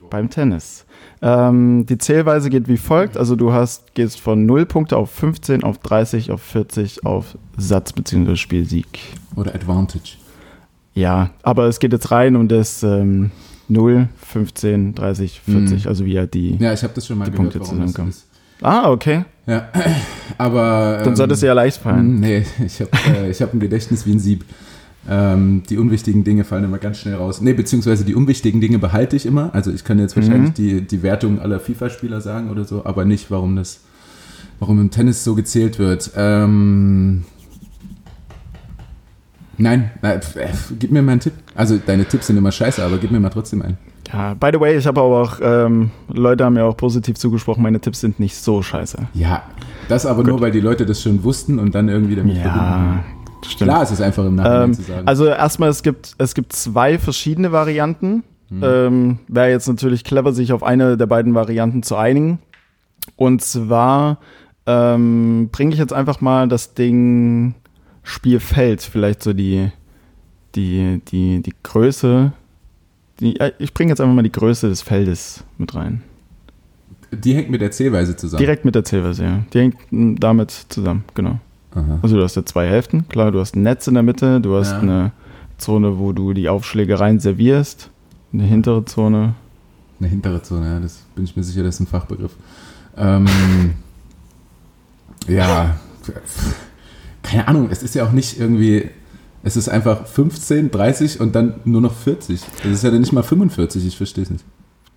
[0.10, 0.86] beim Tennis?
[1.22, 3.16] Ähm, die Zählweise geht wie folgt.
[3.16, 7.94] Also du hast, gehst von 0 Punkte auf 15, auf 30, auf 40, auf Satz
[7.94, 8.36] bzw.
[8.36, 8.88] Spielsieg.
[9.36, 10.18] Oder Advantage.
[10.96, 13.30] Ja, aber es geht jetzt rein um das ähm,
[13.72, 15.90] 0, 15, 30, 40, mhm.
[15.90, 18.14] also wie ja die, ja, ich das schon mal die gehört, Punkte zusammenkommen.
[18.62, 19.26] Ah, okay.
[19.48, 19.70] Ja,
[20.38, 21.02] aber.
[21.04, 22.20] Dann sollte es ja leicht fallen.
[22.20, 22.92] Nee, ich habe
[23.28, 24.46] äh, hab ein Gedächtnis wie ein Sieb.
[25.10, 27.42] Ähm, die unwichtigen Dinge fallen immer ganz schnell raus.
[27.42, 29.50] Nee, beziehungsweise die unwichtigen Dinge behalte ich immer.
[29.54, 30.54] Also ich kann jetzt wahrscheinlich mhm.
[30.54, 33.80] die, die Wertung aller FIFA-Spieler sagen oder so, aber nicht, warum das,
[34.60, 36.12] warum im Tennis so gezählt wird.
[36.16, 37.24] Ähm,
[39.62, 40.48] Nein, nein äh,
[40.80, 41.34] gib mir mal einen Tipp.
[41.56, 43.78] Also deine Tipps sind immer scheiße, aber gib mir mal trotzdem einen.
[44.12, 47.62] Ja, by the way, ich habe aber auch, ähm, Leute haben mir auch positiv zugesprochen,
[47.64, 48.98] meine Tipps sind nicht so scheiße.
[49.14, 49.44] Ja,
[49.88, 50.28] das aber Gut.
[50.32, 53.04] nur, weil die Leute das schon wussten und dann irgendwie damit Ja,
[53.46, 53.70] stimmt.
[53.70, 55.08] Klar, es ist einfach im Nachhinein Ähm, zu sagen.
[55.08, 58.24] also erstmal, es gibt, es gibt zwei verschiedene Varianten.
[58.62, 62.40] Ähm, Wäre jetzt natürlich clever, sich auf eine der beiden Varianten zu einigen.
[63.16, 64.18] Und zwar
[64.66, 67.56] ähm, bringe ich jetzt einfach mal das Ding
[68.04, 69.70] Spielfeld, vielleicht so die,
[70.56, 72.34] die, die, die Größe.
[73.20, 76.02] Die, äh, ich bringe jetzt einfach mal die Größe des Feldes mit rein.
[77.12, 78.40] die hängt mit der Zählweise zusammen.
[78.40, 79.44] Direkt mit der Zählweise, ja.
[79.54, 81.40] Die hängt mm, damit zusammen, genau.
[81.76, 82.00] Aha.
[82.02, 83.08] Also du hast ja zwei Hälften.
[83.10, 84.80] Klar, du hast ein Netz in der Mitte, du hast Ja.
[84.80, 85.12] eine
[85.58, 87.90] Zone, wo du die Aufschläge rein servierst,
[88.34, 89.36] eine hintere Zone.
[90.00, 92.36] Eine hintere Zone, ja, das bin ich mir sicher, das ist ein Fachbegriff.
[92.98, 93.28] Ähm,
[95.28, 95.76] ja,
[97.24, 98.90] keine Ahnung, es ist ja auch nicht irgendwie,
[99.44, 102.42] es ist einfach 15, 30 und dann nur noch 40.
[102.64, 104.44] Das ist ja dann nicht mal 45, ich verstehe es nicht.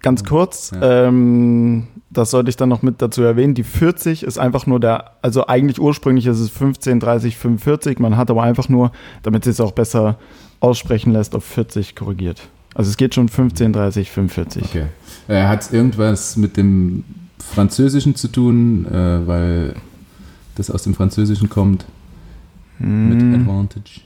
[0.02, 1.06] Ganz kurz, Ja.
[1.08, 5.12] ähm, das sollte ich dann noch mit dazu erwähnen, die 40 ist einfach nur der,
[5.22, 9.60] also eigentlich ursprünglich ist es 15, 30, 45, man hat aber einfach nur, damit es
[9.60, 10.18] auch besser
[10.60, 12.42] aussprechen lässt, auf 40 korrigiert.
[12.74, 14.64] Also es geht schon 15, 30, 45.
[14.64, 14.86] Okay.
[15.28, 17.04] Äh, Hat es irgendwas mit dem
[17.38, 19.74] Französischen zu tun, äh, weil
[20.56, 21.84] das aus dem Französischen kommt,
[22.84, 24.00] mit Hm, Advantage?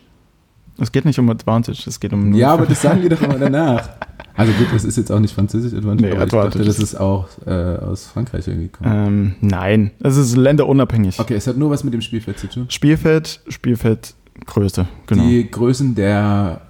[0.80, 3.38] es geht nicht um Advantage, es geht um Ja, aber das sagen die doch immer
[3.38, 3.88] danach.
[4.36, 6.78] Also gut, das ist jetzt auch nicht französisch Advantage, Nee, aber ich Advantage dachte, das
[6.78, 9.06] ist- auch äh, aus Frankreich irgendwie gekommen.
[9.08, 11.18] ähm, nein, es ist länderunabhängig.
[11.18, 12.66] Okay, es hat nur was mit dem Spielfeld zu tun.
[12.68, 15.26] Spielfeld, Spielfeldgröße, genau.
[15.26, 16.60] Die Größen der.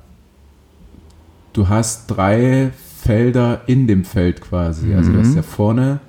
[1.52, 2.70] Du hast drei
[3.02, 4.94] Felder in dem Feld quasi.
[4.94, 5.22] Also du Mhm.
[5.22, 6.00] hast ja vorne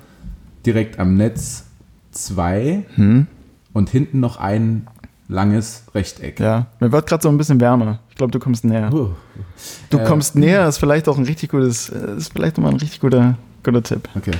[0.64, 1.66] direkt am Netz
[2.10, 3.26] zwei hm?
[3.74, 4.86] und hinten noch ein
[5.30, 6.40] langes Rechteck.
[6.40, 8.00] Ja, mir wird gerade so ein bisschen wärmer.
[8.10, 8.90] Ich glaube, du kommst näher.
[8.92, 9.10] Huh.
[9.88, 12.78] Du Äh, kommst näher, ist vielleicht auch ein richtig gutes, äh, ist vielleicht nochmal ein
[12.80, 14.08] richtig guter, guter Tipp.
[14.16, 14.32] Okay.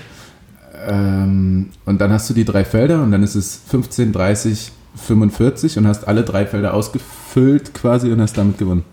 [0.87, 5.79] Ähm, und dann hast du die drei Felder und dann ist es 15, 30, 45
[5.79, 8.85] und hast alle drei Felder ausgefüllt quasi und hast damit gewonnen.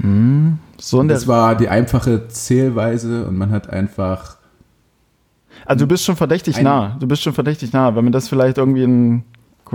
[0.00, 0.58] Hm?
[0.78, 4.36] So der, Das war die einfache Zählweise und man hat einfach.
[5.64, 6.96] also du bist schon verdächtig nah.
[6.98, 7.94] Du bist schon verdächtig nah.
[7.94, 9.22] Wenn man das vielleicht irgendwie in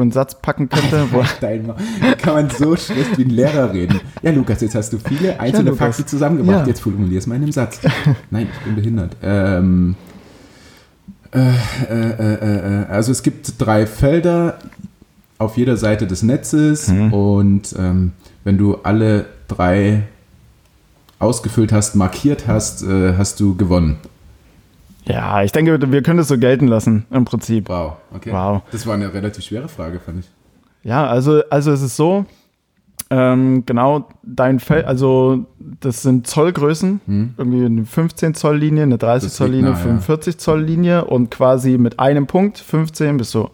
[0.01, 3.73] einen Satz packen könnte, wo, Dein Ma- Wie kann man so schlecht wie ein Lehrer
[3.73, 3.99] reden?
[4.21, 5.95] Ja, Lukas, jetzt hast du viele einzelne Lukas.
[5.97, 6.61] Fakten zusammengebracht.
[6.61, 6.67] Ja.
[6.67, 7.79] Jetzt formulier es mal in einem Satz.
[8.31, 9.15] Nein, ich bin behindert.
[9.23, 9.95] Ähm,
[11.33, 11.53] äh, äh,
[11.89, 14.59] äh, äh, also es gibt drei Felder
[15.37, 17.13] auf jeder Seite des Netzes Mhm.
[17.13, 18.11] und ähm,
[18.43, 20.03] wenn du alle drei
[21.19, 23.97] ausgefüllt hast, markiert hast, äh, hast du gewonnen.
[25.07, 27.69] Ja, ich denke, wir können das so gelten lassen, im Prinzip.
[27.69, 28.31] Wow, okay.
[28.31, 28.61] Wow.
[28.71, 30.29] Das war eine relativ schwere Frage, fand ich.
[30.83, 32.25] Ja, also, also es ist so,
[33.09, 37.33] ähm, genau, dein Feld, also das sind Zollgrößen, Hm?
[37.37, 39.83] irgendwie eine 15 Zoll Linie, eine 30 Das Zoll Linie, nah, ja.
[39.83, 43.49] 45 Zoll Linie und quasi mit einem Punkt, 15, bist du,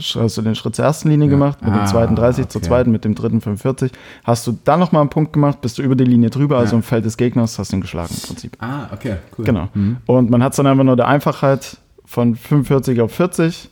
[0.00, 1.30] hast du den Schritt zur ersten Linie Ja.
[1.32, 2.68] gemacht, mit Ah, dem zweiten 30 zur okay.
[2.68, 3.92] zweiten, mit dem dritten 45,
[4.24, 6.76] hast du dann nochmal einen Punkt gemacht, bist du über die Linie drüber, also Ja.
[6.78, 8.56] im Feld des Gegners, hast du ihn geschlagen im Prinzip.
[8.60, 9.44] Ah, okay, cool.
[9.44, 9.68] Genau.
[9.74, 9.96] Mhm.
[10.06, 13.68] Und man hat es dann einfach nur der Einfachheit von 45 auf 40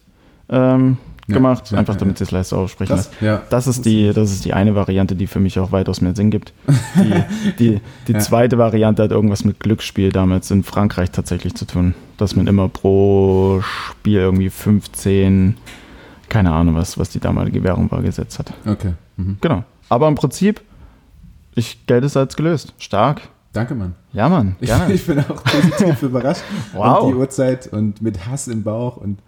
[0.50, 3.42] ähm, Ja, gemacht, einfach damit es leichter aussprechen Das, lässt.
[3.50, 6.30] Das ist, die, das ist die eine Variante, die für mich auch weitaus mehr Sinn
[6.30, 6.54] gibt.
[6.96, 7.22] Die,
[7.58, 11.94] die, die zweite Variante hat irgendwas mit Glücksspiel damals in Frankreich tatsächlich zu tun.
[12.16, 15.56] Dass man immer pro Spiel irgendwie 15,
[16.28, 18.52] keine Ahnung was, was die damalige Währung war, gesetzt hat.
[18.66, 18.94] Okay.
[19.16, 19.38] Mhm.
[19.40, 19.64] Genau.
[19.88, 20.60] Aber im Prinzip,
[21.54, 22.74] ich gelte es als gelöst.
[22.78, 23.22] Stark.
[23.52, 23.94] Danke, Mann.
[24.12, 24.56] Ja, Mann.
[24.60, 26.42] Ich, ich bin auch positiv überrascht.
[26.74, 27.02] Wow.
[27.04, 29.18] Und die Uhrzeit und mit Hass im Bauch und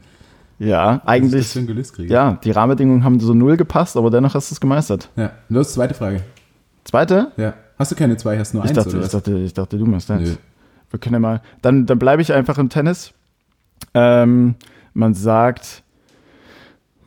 [0.58, 1.52] Ja, dass ich das eigentlich.
[1.52, 2.12] schon gelöst kriege.
[2.12, 5.08] Ja, die Rahmenbedingungen haben so null gepasst, aber dennoch hast du es gemeistert.
[5.16, 5.32] ja.
[5.48, 6.22] Los, zweite Frage.
[6.84, 7.32] Zweite?
[7.36, 7.54] Ja.
[7.78, 9.86] Hast du keine zwei, hast nur Ich eins, dachte, oder ich dachte, ich dachte, du
[9.86, 10.20] machst das.
[10.20, 10.34] Nö.
[10.90, 11.40] Wir können ja mal.
[11.62, 13.12] Dann, dann bleibe ich einfach im Tennis.
[13.94, 14.54] Ähm,
[14.92, 15.82] man sagt,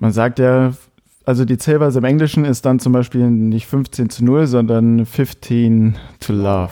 [0.03, 0.73] man sagt ja,
[1.23, 5.95] also die Zählweise im Englischen ist dann zum Beispiel nicht 15 zu 0, sondern 15
[6.19, 6.69] to love.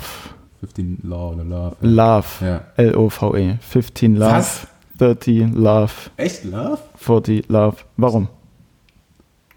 [0.60, 1.76] 15 Law oder Love.
[1.80, 2.26] Love.
[2.42, 2.62] Ja.
[2.76, 3.56] L-O-V-E.
[3.62, 4.32] 15 love.
[4.32, 4.68] Was?
[4.98, 5.94] 30 love.
[6.18, 6.78] Echt Love?
[6.98, 7.78] 40 love.
[7.96, 8.28] Warum?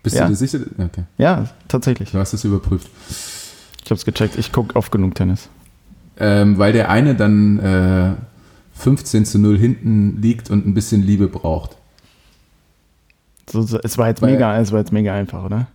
[0.05, 0.23] Bist Ja.
[0.23, 0.61] du dir sicher?
[0.79, 1.03] Okay.
[1.19, 2.13] Ja, tatsächlich.
[2.13, 2.89] Du hast es überprüft.
[3.85, 4.39] Ich habe es gecheckt.
[4.39, 5.49] Ich gucke oft genug Tennis.
[6.17, 8.13] Ähm, weil der eine dann äh,
[8.75, 11.77] 15 zu 0 hinten liegt und ein bisschen Liebe braucht.
[13.51, 15.67] So, so, es war jetzt Weil- mega, es war jetzt mega einfach, oder?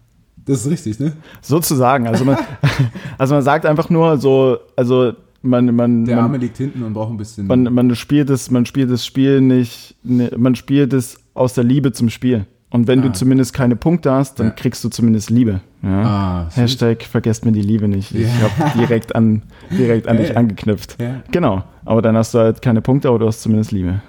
[0.46, 1.12] Das ist richtig, ne?
[1.42, 2.08] Sozusagen.
[2.08, 2.38] Also man,
[3.18, 6.94] also man sagt einfach nur so, also man, man, Der Arme man, liegt hinten und
[6.94, 7.46] braucht ein bisschen.
[7.48, 11.64] man, man spielt das, man spielt das Spiel nicht, ne, man spielt es aus der
[11.64, 12.46] Liebe zum Spiel.
[12.72, 13.04] Und wenn Ah.
[13.04, 14.52] du zumindest keine Punkte hast, dann Ja.
[14.54, 15.62] kriegst du zumindest Liebe.
[15.84, 16.02] Ja?
[16.04, 16.50] ah.
[16.56, 18.14] Hashtag vergesst mir die Liebe nicht.
[18.14, 18.50] Ich Ja.
[18.60, 20.98] habe direkt an, direkt an dich angeknüpft.
[21.32, 21.64] Genau.
[21.86, 24.02] Aber dann hast du halt keine Punkte, aber du hast zumindest Liebe.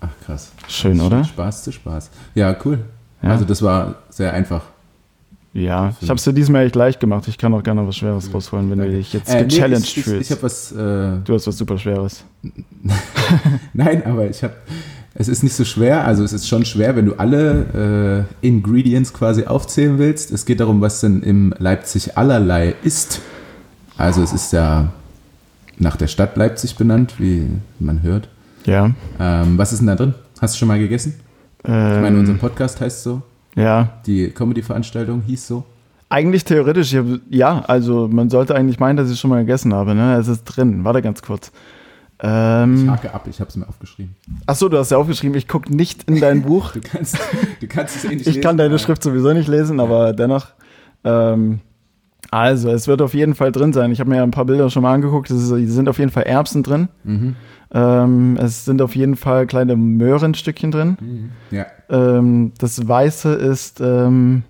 [0.00, 0.52] Ach, krass.
[0.68, 1.24] Schön, ist oder?
[1.24, 2.10] Spaß zu Spaß.
[2.34, 2.78] Ja, cool.
[3.22, 3.30] Ja.
[3.30, 4.62] Also, das war sehr einfach.
[5.52, 7.26] Ja, ich habe es dir diesmal echt leicht gemacht.
[7.26, 9.96] Ich kann auch gerne was Schweres rausholen, wenn du dich jetzt Äh, nee, gechallenged ich,
[9.98, 10.30] ich, fühlst.
[10.30, 10.70] ich habe was.
[10.72, 10.76] Äh,
[11.24, 12.24] du hast was super Schweres.
[13.72, 14.54] nein, aber ich habe.
[15.12, 19.12] Es ist nicht so schwer, also es ist schon schwer, wenn du alle äh, Ingredients
[19.12, 20.30] quasi aufzählen willst.
[20.30, 23.20] Es geht darum, was denn im Leipzig allerlei ist.
[23.98, 24.92] Also es ist ja
[25.78, 27.48] nach der Stadt Leipzig benannt, wie
[27.80, 28.28] man hört.
[28.66, 28.90] Ja.
[29.18, 30.14] Ähm, was ist denn da drin?
[30.40, 31.14] Hast du schon mal gegessen?
[31.62, 33.22] Ich meine, Ähm, unser Podcast heißt so.
[33.54, 34.00] ja.
[34.06, 35.64] Die Comedy-Veranstaltung hieß so.
[36.08, 39.94] Eigentlich theoretisch, ich ja, also man sollte eigentlich meinen, dass ich schon mal gegessen habe,
[39.94, 40.16] ne?
[40.16, 40.84] Es ist drin.
[40.84, 41.52] Warte ganz kurz.
[42.22, 44.14] Ich Ähm, hake ab, ich habe es mir aufgeschrieben.
[44.46, 46.72] achso, du hast ja aufgeschrieben, ich gucke nicht in dein Buch.
[46.74, 47.16] Du kannst,
[47.60, 50.12] du kannst es eh nicht Ich kann lesen, deine aber- Schrift sowieso nicht lesen, aber
[50.12, 50.48] dennoch.
[51.04, 51.60] Ähm,
[52.30, 53.90] also, es wird auf jeden Fall drin sein.
[53.92, 55.30] Ich habe mir ja ein paar Bilder schon mal angeguckt.
[55.30, 56.88] Es sind auf jeden Fall Erbsen drin.
[57.04, 57.36] Mhm.
[57.72, 60.96] Ähm, es sind auf jeden Fall kleine Möhrenstückchen drin.
[61.00, 61.30] Mhm.
[61.56, 61.66] Ja.
[61.88, 64.42] Ähm, das Weiße ist ähm,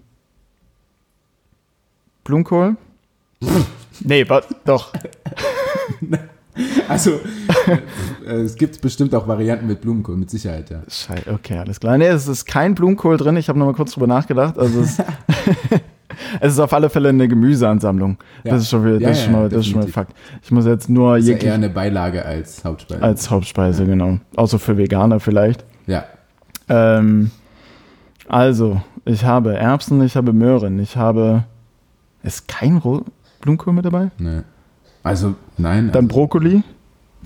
[2.24, 2.76] Blumenkohl.
[4.00, 4.92] nee, wa- doch.
[6.88, 7.12] Also,
[8.26, 10.83] äh, es gibt bestimmt auch Varianten mit Blumenkohl, mit Sicherheit, ja.
[10.88, 11.96] Schei okay, alles klar.
[11.96, 13.37] Nee, es ist kein Blumenkohl drin.
[13.37, 14.59] Ich habe noch mal kurz drüber nachgedacht.
[14.59, 14.98] Also es,
[16.40, 18.18] es ist auf alle Fälle eine Gemüseansammlung.
[18.44, 18.53] Ja.
[18.53, 19.88] Das ist schon, wieder, das Ja, ist schon mal, das ist schon mal.
[19.88, 20.14] Fakt.
[20.42, 23.03] Ich muss jetzt nur Ist ja eher eine Beilage als Hauptspeise.
[23.03, 24.18] als Hauptspeise, genau.
[24.37, 25.64] Außer für Veganer vielleicht.
[25.87, 26.05] ja.
[26.68, 27.31] Ähm,
[28.29, 31.42] also, ich habe Erbsen, ich habe Möhren, ich habe.
[32.23, 33.05] Ist kein Ro
[33.40, 34.11] Blumenkohl mit dabei?
[34.18, 34.44] Ne.
[35.03, 35.90] Also, nein.
[35.92, 36.62] Dann also, Brokkoli.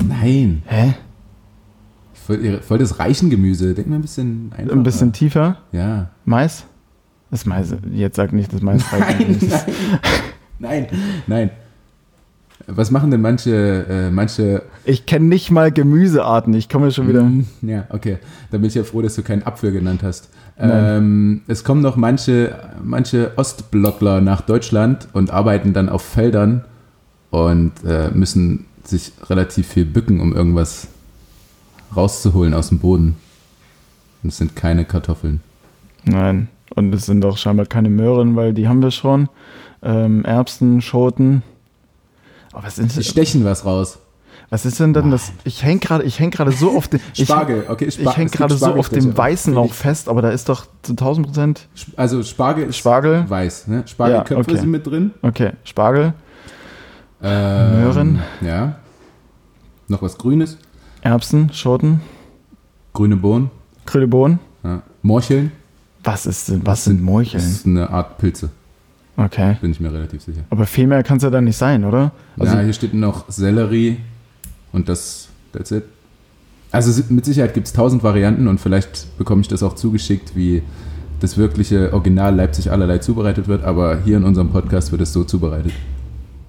[0.03, 0.63] nein.
[0.67, 0.95] Hä?
[2.27, 3.75] Voll, voll das Reichengemüse.
[3.75, 4.73] Denk mal ein bisschen einfacher.
[4.79, 5.57] Ein bisschen tiefer.
[5.73, 6.09] Ja.
[6.25, 6.65] Mais?
[7.35, 9.67] Das Mais, jetzt sag nicht, das Mais Nein, nein.
[10.61, 10.87] Nein,
[11.27, 11.51] nein.
[12.69, 17.25] Was machen denn manche, äh, manche Ich kenne nicht mal Gemüsearten, ich komme schon wieder.
[17.25, 18.19] Mm, Ja, okay.
[18.53, 20.31] Dann bin ich ja froh, dass du keinen Apfel genannt hast.
[20.61, 26.65] Ähm, es kommen noch manche, manche Ostblockler nach Deutschland und arbeiten dann auf Feldern
[27.31, 30.87] und äh, müssen sich relativ viel bücken, um irgendwas
[31.97, 33.17] rauszuholen aus dem Boden.
[34.23, 35.41] Und es sind keine Kartoffeln.
[36.05, 36.47] Nein.
[36.75, 39.29] Und es sind auch scheinbar keine Möhren, weil die haben wir schon.
[39.83, 41.43] Ähm, Erbsen, Schoten.
[42.55, 43.99] Oh, was, Die ist, stechen was raus.
[44.51, 45.33] was ist denn denn das?
[45.45, 47.01] Ich hänge gerade ich häng gerade so auf dem.
[47.15, 47.91] Ich, Spargel, okay.
[47.91, 50.93] Spa ich hänge gerade so auf dem weißen Lauch fest, aber da ist doch zu
[50.93, 51.69] 1000 Prozent.
[51.97, 53.25] Also Spargel ist Spargel.
[53.29, 53.67] weiß.
[53.69, 53.83] Ne?
[53.87, 54.57] Spargelköpfe Ja, okay.
[54.57, 55.11] sind mit drin.
[55.23, 56.15] Okay, Spargel,
[57.23, 58.19] Ähm, Möhren.
[58.41, 58.77] Ja.
[59.89, 60.59] Noch was Grünes.
[61.03, 62.01] Erbsen, Schoten,
[62.95, 63.51] Grüne Bohnen.
[63.87, 64.39] grüne Bohnen.
[64.63, 64.83] Ja.
[65.03, 65.53] Morcheln.
[66.05, 67.43] Was ist denn, was sind Das Morcheln?
[67.43, 68.51] ist eine Art Pilze,
[69.17, 69.57] Okay.
[69.61, 70.41] bin ich mir relativ sicher.
[70.51, 72.13] Aber viel mehr kann es ja dann nicht sein, oder?
[72.39, 73.99] Also, ja, hier steht noch Sellerie
[74.73, 75.85] und das, that's it.
[76.73, 80.63] Also mit Sicherheit gibt es tausend Varianten und vielleicht bekomme ich das auch zugeschickt, wie
[81.21, 85.23] das wirkliche Original Leipzig allerlei zubereitet wird, aber hier in unserem Podcast wird es so
[85.25, 85.73] zubereitet.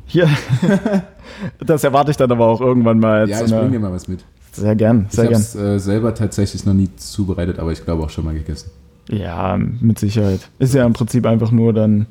[0.08, 0.28] hier.
[1.60, 3.30] das erwarte ich dann aber auch irgendwann mal.
[3.30, 4.26] Ja, ich bringe dir mal was mit.
[4.52, 5.42] Sehr gern, Ich sehr habe gern.
[5.42, 8.72] es äh, selber tatsächlich noch nie zubereitet, aber ich glaube auch schon mal gegessen.
[9.10, 10.50] Ja, mit Sicherheit.
[10.60, 12.08] Ist ja im Prinzip einfach nur dann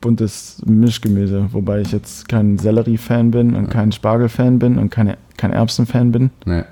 [0.00, 5.52] buntes Mischgemüse, wobei ich jetzt kein Sellerie-Fan bin und kein Spargel-Fan bin und keine, kein
[5.52, 6.30] Erbsen-Fan bin.
[6.46, 6.64] Ja,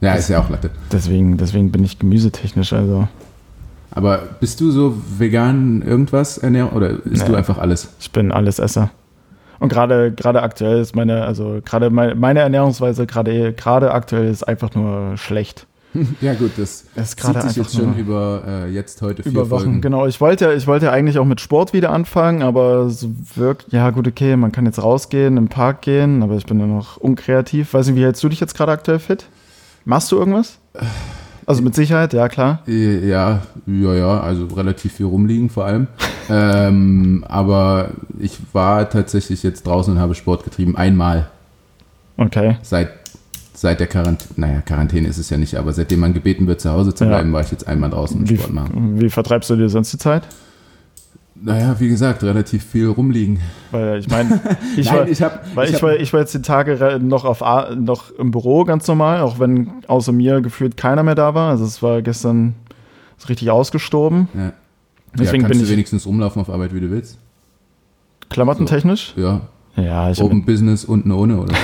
[0.00, 0.70] ja ist ja auch Latte.
[0.92, 3.08] Deswegen, deswegen bin ich gemüsetechnisch, also
[3.90, 7.30] Aber bist du so vegan irgendwas ernähren oder isst Nee.
[7.30, 7.88] du einfach alles?
[7.98, 8.90] ich bin Allesesser.
[9.58, 14.44] Und gerade gerade aktuell ist meine, also gerade meine, meine Ernährungsweise gerade gerade aktuell ist
[14.44, 15.66] einfach nur schlecht.
[16.20, 19.32] Ja gut, das Es ist zieht gerade sich jetzt schon über äh, jetzt heute vier
[19.32, 19.62] über Wochen.
[19.62, 19.80] Folgen.
[19.80, 23.90] Genau, ich wollte, ich wollte eigentlich auch mit Sport wieder anfangen, aber es wirkt, ja
[23.90, 27.74] gut, okay, man kann jetzt rausgehen, im Park gehen, aber ich bin ja noch unkreativ.
[27.74, 29.26] Weiß nicht, wie hältst du dich jetzt gerade aktuell fit?
[29.84, 30.58] Machst du irgendwas?
[31.46, 32.62] Also mit Sicherheit, ja klar.
[32.66, 35.88] Ja, ja, ja, also relativ viel rumliegen vor allem.
[36.30, 41.28] ähm, aber ich war tatsächlich jetzt draußen und habe Sport getrieben, einmal
[42.16, 42.58] Okay.
[42.62, 42.99] seit,
[43.60, 44.30] seit der Quarantäne.
[44.36, 47.10] Naja, Quarantäne ist es ja nicht, aber seitdem man gebeten wird, zu Hause zu Ja.
[47.10, 48.98] bleiben, war ich jetzt einmal draußen und Wie, Sport machen.
[48.98, 50.22] wie vertreibst du dir sonst die Zeit?
[51.42, 53.38] Naja, wie gesagt, relativ viel rumliegen.
[53.70, 54.40] Weil ich meine,
[54.76, 57.42] ich, Nein, war, ich weil ich, hab, war, ich war jetzt die Tage noch, auf
[57.76, 61.50] noch im Büro ganz normal, auch wenn außer mir gefühlt keiner mehr da war.
[61.50, 62.54] Also es war gestern
[63.28, 64.28] richtig ausgestorben.
[64.34, 64.40] ja.
[64.44, 64.52] ja,
[65.18, 67.18] Deswegen kannst bin du ich wenigstens rumlaufen auf Arbeit, wie du willst.
[68.30, 69.12] klamottentechnisch.
[69.16, 69.42] Ja,
[69.76, 71.60] Ja, ich Open Business unten ohne oder so.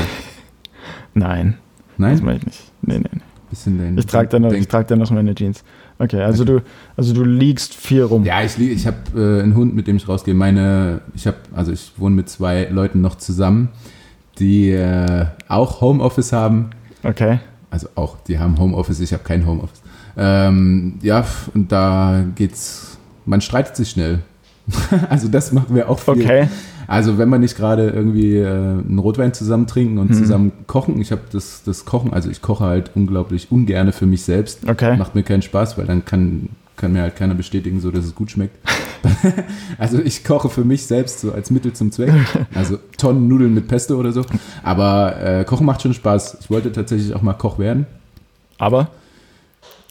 [1.14, 1.56] Nein,
[1.98, 2.24] das Nein?
[2.24, 2.62] mache ich nicht.
[2.82, 3.20] Nee, nee, nee.
[3.48, 5.62] Bisschen Ich trage dann, noch- ich trag dann noch meine Jeans.
[5.98, 6.62] Okay, also du,
[6.96, 8.24] also du liegst viel rum.
[8.24, 10.34] Ja, ich, lieg- ich habe äh, einen Hund, mit dem ich rausgehe.
[10.34, 13.68] Meine, ich habe, also ich wohne mit zwei Leuten noch zusammen,
[14.38, 16.70] die äh, auch Homeoffice haben.
[17.04, 17.38] Okay.
[17.70, 19.80] Also auch, die haben Homeoffice, ich habe kein Homeoffice.
[20.18, 24.20] Ähm, ja, und da geht's, man streitet sich schnell.
[25.08, 26.14] also das machen wir auch viel.
[26.14, 26.48] Okay.
[26.88, 30.14] Also wenn man nicht gerade irgendwie äh, einen Rotwein zusammen trinken und Mhm.
[30.14, 31.00] zusammen kochen.
[31.00, 34.68] Ich habe das, das Kochen, also ich koche halt unglaublich ungerne für mich selbst.
[34.68, 34.96] Okay.
[34.96, 38.14] Macht mir keinen Spaß, weil dann kann, kann mir halt keiner bestätigen, so dass es
[38.14, 38.56] gut schmeckt.
[39.78, 42.12] also ich koche für mich selbst so als Mittel zum Zweck.
[42.54, 44.22] Also Tonnen Nudeln mit Pesto oder so.
[44.62, 46.38] Aber äh, Kochen macht schon Spaß.
[46.40, 47.86] Ich wollte tatsächlich auch mal Koch werden.
[48.58, 48.88] Aber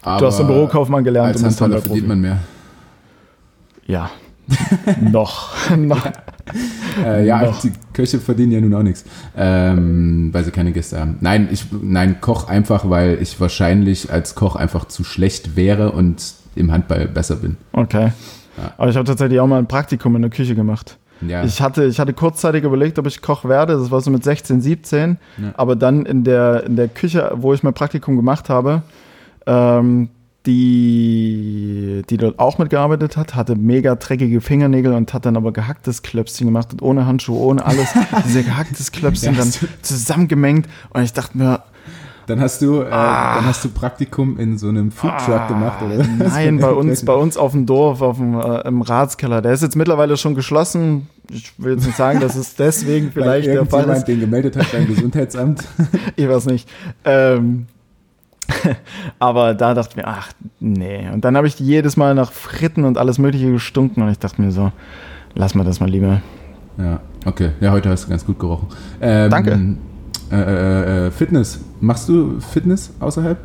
[0.01, 1.87] Aber du hast im Bürokaufmann gelernt als Handballprofi.
[1.87, 2.37] verdient man mehr.
[3.87, 4.09] Ja.
[5.01, 5.49] noch.
[5.77, 6.05] noch.
[7.03, 7.59] Äh, ja, Noch.
[7.61, 9.03] die Köche verdienen ja nun auch nichts,
[9.35, 11.17] ähm, weil sie keine Gäste haben.
[11.21, 16.23] Nein, ich nein, Koch einfach, weil ich wahrscheinlich als Koch einfach zu schlecht wäre und
[16.55, 17.57] im Handball besser bin.
[17.73, 18.11] Okay.
[18.57, 18.73] Ja.
[18.77, 20.97] Aber ich habe tatsächlich auch mal ein Praktikum in der Küche gemacht.
[21.21, 23.73] Ja, Ich hatte, ich hatte kurzzeitig überlegt, ob ich Koch werde.
[23.73, 25.17] Das war so mit 16, 17.
[25.37, 25.51] Ja.
[25.55, 28.83] Aber dann in der, in der Küche, wo ich mein Praktikum gemacht habe,
[29.47, 30.09] ähm,
[30.45, 36.01] die, die dort auch mitgearbeitet hat, hatte mega dreckige Fingernägel und hat dann aber gehacktes
[36.01, 37.89] Klöpschen gemacht und ohne Handschuhe, ohne alles.
[38.25, 40.67] diese gehacktes Klöpschen dann zusammengemengt.
[40.91, 41.63] Und ich dachte mir,
[42.27, 46.03] dann hast du, äh, dann hast du Praktikum in so einem Foodtruck gemacht, oder?
[46.03, 49.41] Ah, Nein, bei uns, bei uns auf dem Dorf, auf dem, äh, im Ratskeller.
[49.41, 51.07] Der ist jetzt mittlerweile schon geschlossen.
[51.29, 54.05] Ich will jetzt nicht sagen, dass es deswegen vielleicht der Fall ist.
[54.05, 55.63] den gemeldet hat beim Gesundheitsamt.
[56.15, 56.67] Ich weiß nicht.
[57.03, 57.67] Ähm,
[59.19, 60.29] aber da dachte ich mir, ach
[60.59, 61.07] nee.
[61.11, 64.41] Und dann habe ich jedes Mal nach Fritten und alles Mögliche gestunken und ich dachte
[64.41, 64.71] mir so,
[65.33, 66.21] lass mal das mal lieber.
[66.77, 67.51] Ja, okay.
[67.59, 68.67] Ja, heute hast du ganz gut gerochen.
[69.01, 69.77] Ähm, Danke.
[70.31, 71.59] Äh, äh, äh, Fitness.
[71.79, 73.37] Machst du Fitness außerhalb?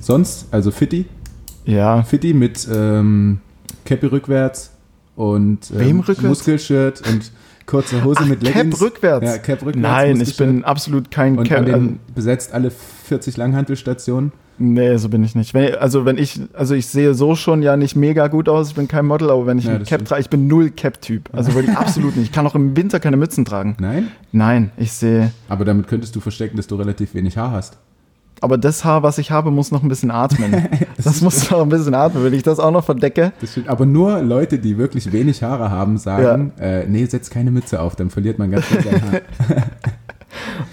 [0.00, 0.48] Sonst?
[0.50, 1.06] Also Fitti?
[1.64, 3.40] Ja, Fitti mit ähm,
[3.84, 4.72] Cappy rückwärts
[5.16, 6.22] und ähm, Wem rückwärts?
[6.22, 7.32] Muskelshirt und
[7.66, 8.80] kurze Hose mit Cap Leggings.
[8.80, 9.26] rückwärts.
[9.26, 9.78] Ja, Cap rückwärts.
[9.78, 11.60] Nein, ich bin absolut kein und Cap.
[11.60, 14.32] an den besetzt alle 40 Langhantelstationen.
[14.58, 15.54] Nee, so bin ich nicht.
[15.54, 18.68] Wenn, also wenn ich, also ich sehe so schon ja nicht mega gut aus.
[18.68, 20.70] Ich bin kein Model, aber wenn ich Ja, ein das Cap trage, ich bin null
[20.70, 21.28] Cap-Typ.
[21.32, 22.26] Also wirklich absolut nicht.
[22.26, 23.76] Ich kann auch im Winter keine Mützen tragen.
[23.80, 24.08] Nein?
[24.32, 25.30] Nein, ich sehe.
[25.48, 27.78] Aber damit könntest du verstecken, dass du relativ wenig Haar hast.
[28.40, 30.68] Aber das Haar, was ich habe, muss noch ein bisschen atmen.
[31.02, 32.24] das muss noch ein bisschen atmen.
[32.24, 33.58] Wenn ich das auch noch verdecke, Das.
[33.66, 37.96] Aber nur Leute, die wirklich wenig Haare haben, sagen, äh, nee, setz keine Mütze auf,
[37.96, 39.20] dann verliert man ganz schnell sein Haar.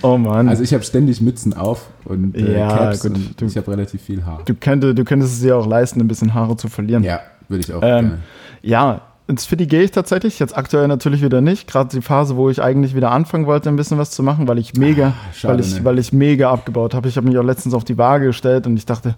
[0.01, 0.49] oh Mann.
[0.49, 3.71] Also ich habe ständig Mützen auf und äh, Ja, Caps gut, und du- ich habe
[3.71, 4.39] relativ viel Haar.
[4.45, 7.03] du, könnte, du könntest es dir auch leisten, ein bisschen Haare zu verlieren.
[7.03, 8.17] Ja, würde ich auch Ähm, gerne.
[8.61, 10.39] Ja, ins Fitti gehe ich tatsächlich.
[10.39, 11.67] Jetzt aktuell natürlich wieder nicht.
[11.69, 14.57] Gerade die Phase, wo ich eigentlich wieder anfangen wollte, ein bisschen was zu machen, weil
[14.57, 15.85] ich mega, Ah, schade, weil, ich, ne?
[15.85, 17.07] weil ich mega abgebaut habe.
[17.07, 19.15] Ich habe mich auch letztens auf die Waage gestellt und ich dachte,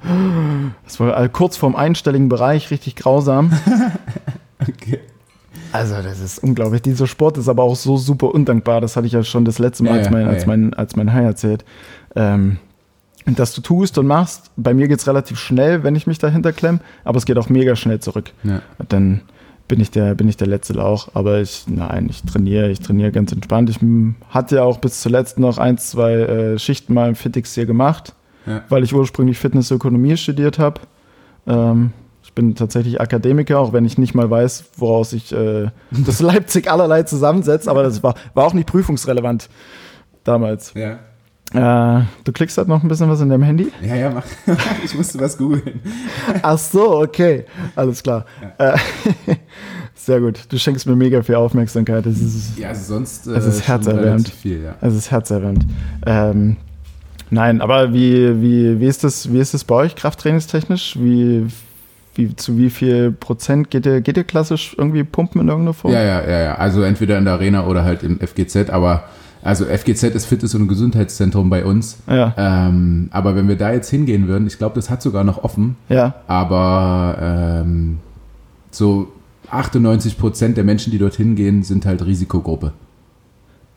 [0.85, 3.51] das war kurz vorm einstelligen Bereich richtig grausam.
[4.61, 4.99] Okay.
[5.73, 6.83] Also, das ist unglaublich.
[6.83, 8.79] Dieser Sport ist aber auch so super undankbar.
[8.79, 10.73] Das hatte ich ja schon das letzte Mal Ja, als, ja, mein, ja, als, mein,
[10.75, 11.65] als mein Hai erzählt.
[12.15, 12.57] Ähm,
[13.25, 16.51] dass du tust und machst, bei mir geht es relativ schnell, wenn ich mich dahinter
[16.51, 18.31] klemme, aber es geht auch mega schnell zurück.
[18.89, 19.21] Dann
[19.67, 21.09] bin ich der, bin ich der letzte Lauch.
[21.15, 23.69] Aber ich, nein, ich trainiere, ich trainiere ganz entspannt.
[23.69, 23.79] Ich
[24.29, 28.13] hatte ja auch bis zuletzt noch ein, zwei äh, Schichten mal im Fitix hier gemacht,
[28.69, 30.81] weil ich ursprünglich Fitnessökonomie studiert habe.
[31.47, 31.93] Ähm,
[32.35, 37.03] bin tatsächlich Akademiker, auch wenn ich nicht mal weiß, woraus sich äh, das Leipzig allerlei
[37.03, 39.49] zusammensetzt, aber das war, war auch nicht prüfungsrelevant
[40.23, 40.73] damals.
[40.75, 40.99] Ja.
[41.53, 43.71] Äh, du klickst halt noch ein bisschen was in deinem Handy?
[43.81, 44.25] Ja, ja, mach.
[44.83, 45.81] ich musste was googeln.
[46.41, 47.45] Ach so, okay.
[47.75, 48.25] Alles klar.
[48.57, 48.75] Äh,
[49.93, 50.39] sehr gut.
[50.49, 52.07] Du schenkst mir mega viel Aufmerksamkeit.
[52.07, 54.29] Es ist, Ja, also sonst äh, Es ist herzerwärmend.
[54.29, 54.75] viel, ja.
[54.81, 55.67] es ist herzerwärmend.
[56.07, 56.57] Ähm,
[57.29, 60.97] nein, aber wie, wie, wie, ist das, wie ist das bei euch krafttrainingstechnisch?
[60.99, 61.45] Wie,
[62.15, 65.93] wie, zu wie viel Prozent geht ihr, geht ihr klassisch irgendwie pumpen in irgendeiner Form?
[65.93, 66.55] Ja, ja, ja, ja.
[66.55, 69.05] Also entweder in der Arena oder halt im FGZ, aber
[69.41, 71.97] also FGZ ist Fitness- und Gesundheitszentrum bei uns.
[72.07, 75.43] Ja, Ähm, aber wenn wir da jetzt hingehen würden, ich glaube, das hat sogar noch
[75.43, 76.15] offen, ja.
[76.27, 77.99] aber ähm,
[78.71, 79.09] so
[79.49, 82.73] 98 Prozent der Menschen, die dorthin gehen, sind halt Risikogruppe.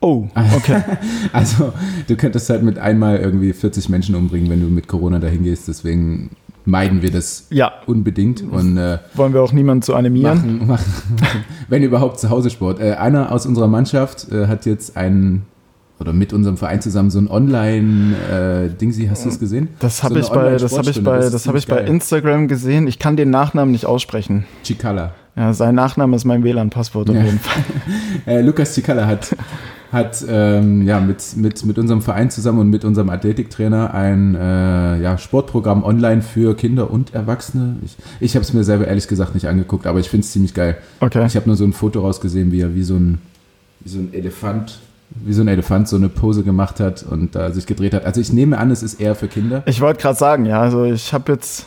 [0.01, 0.83] Oh, okay.
[1.33, 1.73] Also
[2.07, 5.69] du könntest halt mit einmal irgendwie 40 Menschen umbringen, wenn du mit Corona dahin gehst.
[5.69, 6.31] Deswegen
[6.67, 10.67] meiden wir das Ja, unbedingt und äh, wollen wir auch niemanden zu animieren?
[10.67, 10.67] machen,
[11.21, 12.81] machen, wenn überhaupt zu Hause Sport.
[12.81, 15.47] Äh, einer aus unserer Mannschaft äh, hat jetzt einen
[15.99, 19.69] oder mit unserem Verein zusammen so ein Online-Dingsi, hast du es gesehen?
[19.79, 21.81] Das habe So ich bei, das habe ich bei, ist das habe ich bei.
[21.85, 22.87] Instagram gesehen.
[22.87, 24.45] Ich kann den Nachnamen nicht aussprechen.
[24.63, 25.13] Chikala.
[25.37, 27.23] Ja, sein Nachname ist mein WLAN-Passwort auf Ja.
[27.25, 27.63] jeden Fall.
[28.27, 29.35] Äh, Lukas Chikala hat,
[29.97, 35.01] hat ähm, ja, mit, mit, mit unserem Verein zusammen und mit unserem Athletiktrainer ein äh,
[35.03, 37.77] ja, Sportprogramm online für Kinder und Erwachsene.
[37.85, 40.55] Ich, ich habe es mir selber ehrlich gesagt nicht angeguckt, aber ich finde es ziemlich
[40.55, 40.77] geil.
[41.01, 41.25] Okay.
[41.27, 43.19] Ich habe nur so ein Foto rausgesehen, wie er wie so ein,
[43.81, 44.79] wie so ein Elefant,
[45.25, 48.05] wie so ein Elefant so eine Pose gemacht hat und da sich gedreht hat.
[48.05, 49.63] Also ich nehme an, es ist eher für Kinder.
[49.67, 51.67] Ich wollte gerade sagen, ja, also ich habe jetzt,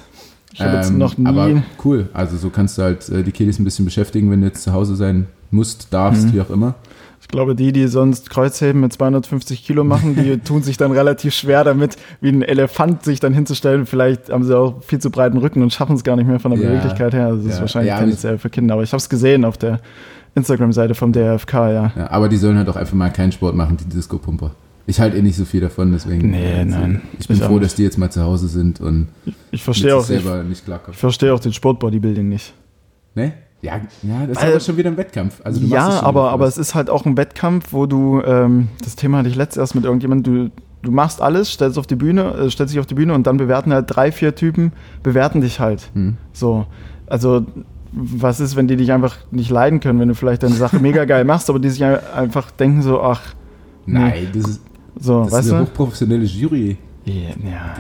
[0.54, 1.26] Ich habe jetzt Ähm, noch nie.
[1.26, 1.50] Aber
[1.86, 2.10] cool.
[2.14, 4.74] Also so kannst du halt äh, die Kiddies ein bisschen beschäftigen, wenn du jetzt zu
[4.74, 6.34] Hause sein musst, darfst, Mhm.
[6.34, 6.76] wie auch immer.
[7.22, 11.34] Ich glaube, die, die sonst Kreuzheben mit 250 Kilo machen, die tun sich dann relativ
[11.36, 13.86] schwer damit, wie ein Elefant sich dann hinzustellen.
[13.86, 16.52] Vielleicht haben sie auch viel zu breiten Rücken und schaffen es gar nicht mehr von
[16.52, 16.70] der Ja.
[16.70, 17.26] Beweglichkeit her.
[17.28, 17.62] Also das ist Ja.
[17.62, 18.74] wahrscheinlich Ja, tendenziell für Kinder.
[18.74, 19.80] Aber ich habe es gesehen auf der
[20.36, 21.92] Instagram-Seite vom DRFK, ja.
[21.96, 24.52] Ja, aber die sollen halt auch einfach mal keinen Sport machen, die Disco-Pumper.
[24.88, 26.32] Ich halte eh nicht so viel davon, deswegen.
[26.32, 27.02] Nee, also, nein.
[27.20, 29.08] Ich bin Ich froh, dass die jetzt mal zu Hause sind und
[29.52, 30.94] Ich verstehe mit auch, sich ich, selber nicht klarkommen.
[30.94, 32.54] ich verstehe auch den Sportbodybuilding nicht.
[33.14, 33.34] Ne?
[33.62, 35.42] Ja, ja, das ist Weil- aber schon wieder ein Wettkampf.
[35.44, 39.18] Also ja, aber, aber es ist halt auch ein Wettkampf, wo du, ähm, das Thema
[39.20, 40.52] hatte ich letztes erst mit irgendjemandem, du,
[40.82, 43.36] du machst alles, stellst auf die Bühne, äh, stellst dich auf die Bühne und dann
[43.38, 44.72] bewerten halt drei, vier Typen,
[45.04, 45.90] bewerten dich halt.
[45.94, 46.16] Hm.
[46.32, 46.68] So,
[47.08, 47.46] also
[47.92, 51.04] was ist, wenn die dich einfach nicht leiden können, wenn du vielleicht deine Sache mega
[51.06, 53.22] geil machst, aber die sich ein- einfach denken so, ach,
[53.86, 54.62] Nein, das ist,
[55.00, 55.66] so, das ist eine du?
[55.70, 56.78] hochprofessionelle Jury.
[57.06, 57.76] Ja, ja.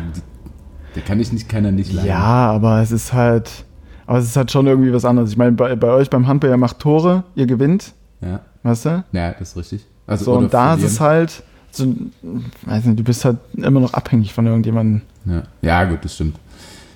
[0.96, 2.10] Da kann ich nicht, keiner nicht leiden.
[2.10, 2.18] ja,
[2.52, 3.66] aber es ist halt,
[4.10, 5.30] aber es ist halt schon irgendwie was anderes.
[5.30, 9.03] Ich meine, bei, bei euch beim Handball, ihr macht Tore, ihr gewinnt, Ja, weißt du?
[9.12, 9.86] ja das ist richtig.
[10.07, 11.93] Also, So, und da ist es halt, so,
[12.66, 15.03] weiß nicht, du bist halt immer noch abhängig von irgendjemandem.
[15.26, 15.43] Ja.
[15.62, 16.38] ja, gut, das stimmt.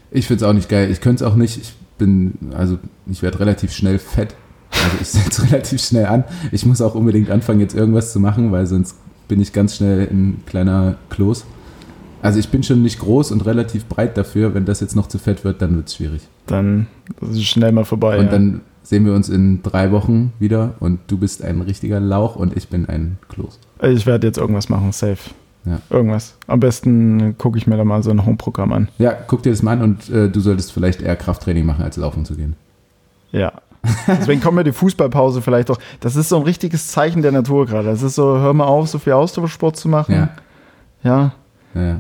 [0.09, 0.89] Ich finde es auch nicht geil.
[0.89, 1.57] Ich könnte es auch nicht.
[1.61, 4.34] Ich bin, also ich werde relativ schnell fett.
[4.72, 6.24] Also ich setze relativ schnell an.
[6.51, 8.95] Ich muss auch unbedingt anfangen, jetzt irgendwas zu machen, weil sonst
[9.28, 11.45] bin ich ganz schnell ein kleiner Kloß.
[12.24, 14.54] Also ich bin schon nicht groß und relativ breit dafür.
[14.54, 16.22] Wenn das jetzt noch zu fett wird, dann wird es schwierig.
[16.48, 16.88] Dann
[17.22, 18.18] ist es schnell mal vorbei.
[18.18, 18.32] und ja.
[18.32, 22.56] dann sehen wir uns in drei Wochen wieder und du bist ein richtiger Lauch und
[22.56, 23.60] ich bin ein Kloß.
[23.82, 25.32] ich werde jetzt irgendwas machen, safe.
[25.66, 25.80] Ja.
[25.90, 26.36] Irgendwas.
[26.48, 28.90] Am besten gucke ich mir da mal so ein Home-Programm an.
[28.98, 31.96] Ja, guck dir das mal an und äh, du solltest vielleicht eher Krafttraining machen, als
[31.96, 32.56] laufen zu gehen.
[33.32, 33.54] Ja.
[34.08, 35.80] Deswegen kommt mir die Fußballpause vielleicht doch.
[36.00, 37.88] Das ist so ein richtiges Zeichen der Natur gerade.
[37.88, 40.14] Das ist so, hör mal auf, so viel Ausdauersport zu machen.
[40.14, 40.30] Ja,
[41.04, 41.34] ja.
[41.76, 42.00] ja,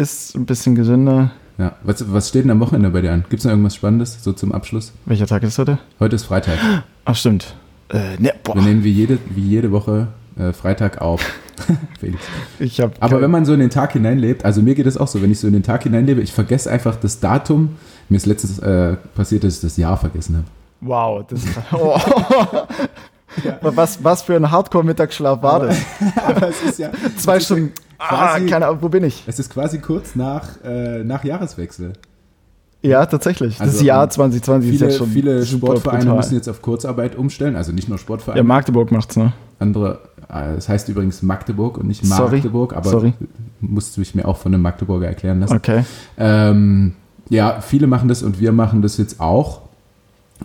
[0.00, 0.04] ja.
[0.04, 1.30] Ist ein bisschen gesünder.
[1.58, 3.24] Ja, was, was steht denn am Wochenende bei dir an?
[3.28, 4.92] Gibt es noch irgendwas Spannendes, so zum Abschluss?
[5.04, 5.78] Welcher Tag ist heute?
[5.98, 6.58] Heute ist Freitag.
[7.04, 7.54] Ach, stimmt.
[7.90, 8.54] Äh, ne, boah.
[8.54, 11.20] Wir nehmen wie jede, wie jede Woche äh, Freitag auf.
[12.00, 12.22] Felix.
[12.58, 15.08] Ich hab Aber wenn man so in den Tag hineinlebt, also mir geht es auch
[15.08, 17.76] so, wenn ich so in den Tag hineinlebe, ich vergesse einfach das Datum.
[18.08, 20.46] Mir ist letztens äh, passiert, dass ich das Jahr vergessen habe.
[20.80, 21.40] Wow, das
[21.72, 21.98] oh.
[23.76, 25.76] was, was für ein Hardcore-Mittagsschlaf war das?
[26.24, 27.72] Aber es ist ja Zwei Stunden.
[28.00, 29.24] Ja Ah, quasi, keine Ahnung, wo bin ich?
[29.26, 31.92] es ist quasi kurz nach, äh, nach Jahreswechsel.
[32.82, 33.58] Ja, tatsächlich.
[33.58, 36.16] das Also, Jahr 2020 ist Viele, ja schon viele Sportvereine brutal.
[36.16, 38.42] müssen jetzt auf Kurzarbeit umstellen, also nicht nur Ja, Sportvereine.
[38.42, 39.34] Magdeburg macht's, ne?
[39.58, 39.98] andere,
[40.32, 42.36] äh, es heißt übrigens Magdeburg und nicht Sorry.
[42.36, 43.12] Magdeburg, aber Sorry.
[43.60, 45.56] musste ich mir auch von einem Magdeburger erklären lassen.
[45.56, 45.84] Okay.
[46.16, 46.94] Ähm,
[47.28, 49.60] ja, viele machen das und wir machen das jetzt auch.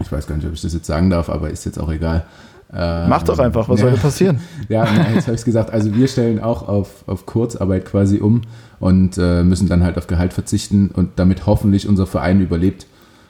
[0.01, 2.26] Ich weiß gar nicht, ob ich das jetzt sagen darf, aber ist jetzt auch egal.
[2.74, 4.39] Ähm, Mach doch einfach, was ja, soll denn passieren?
[4.70, 5.72] Ja, na, jetzt habe ich gesagt.
[5.72, 8.41] Also wir stellen auch auf, auf Kurzarbeit quasi um
[8.80, 12.88] und äh, müssen dann halt auf Gehalt verzichten und damit hoffentlich unser Verein überlebt.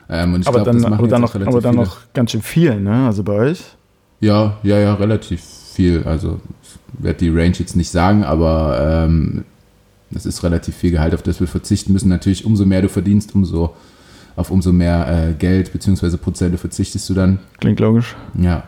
[0.08, 1.84] Ähm, und ich aber glaube, dann, das machen aber dann, noch, relativ aber dann viele.
[1.84, 3.06] noch ganz schön viel, ne?
[3.06, 3.62] Also bei euch?
[4.20, 6.04] Ja, ja, ja, relativ viel.
[6.04, 9.44] Also ich werde die Range jetzt nicht sagen, aber ähm,
[10.10, 12.08] das ist relativ viel Gehalt, auf das wir verzichten müssen.
[12.08, 13.74] Natürlich, umso mehr du verdienst, umso
[14.36, 16.16] auf umso mehr äh, Geld bzw.
[16.18, 17.38] Prozente verzichtest du dann.
[17.58, 18.14] Klingt logisch.
[18.40, 18.64] Ja.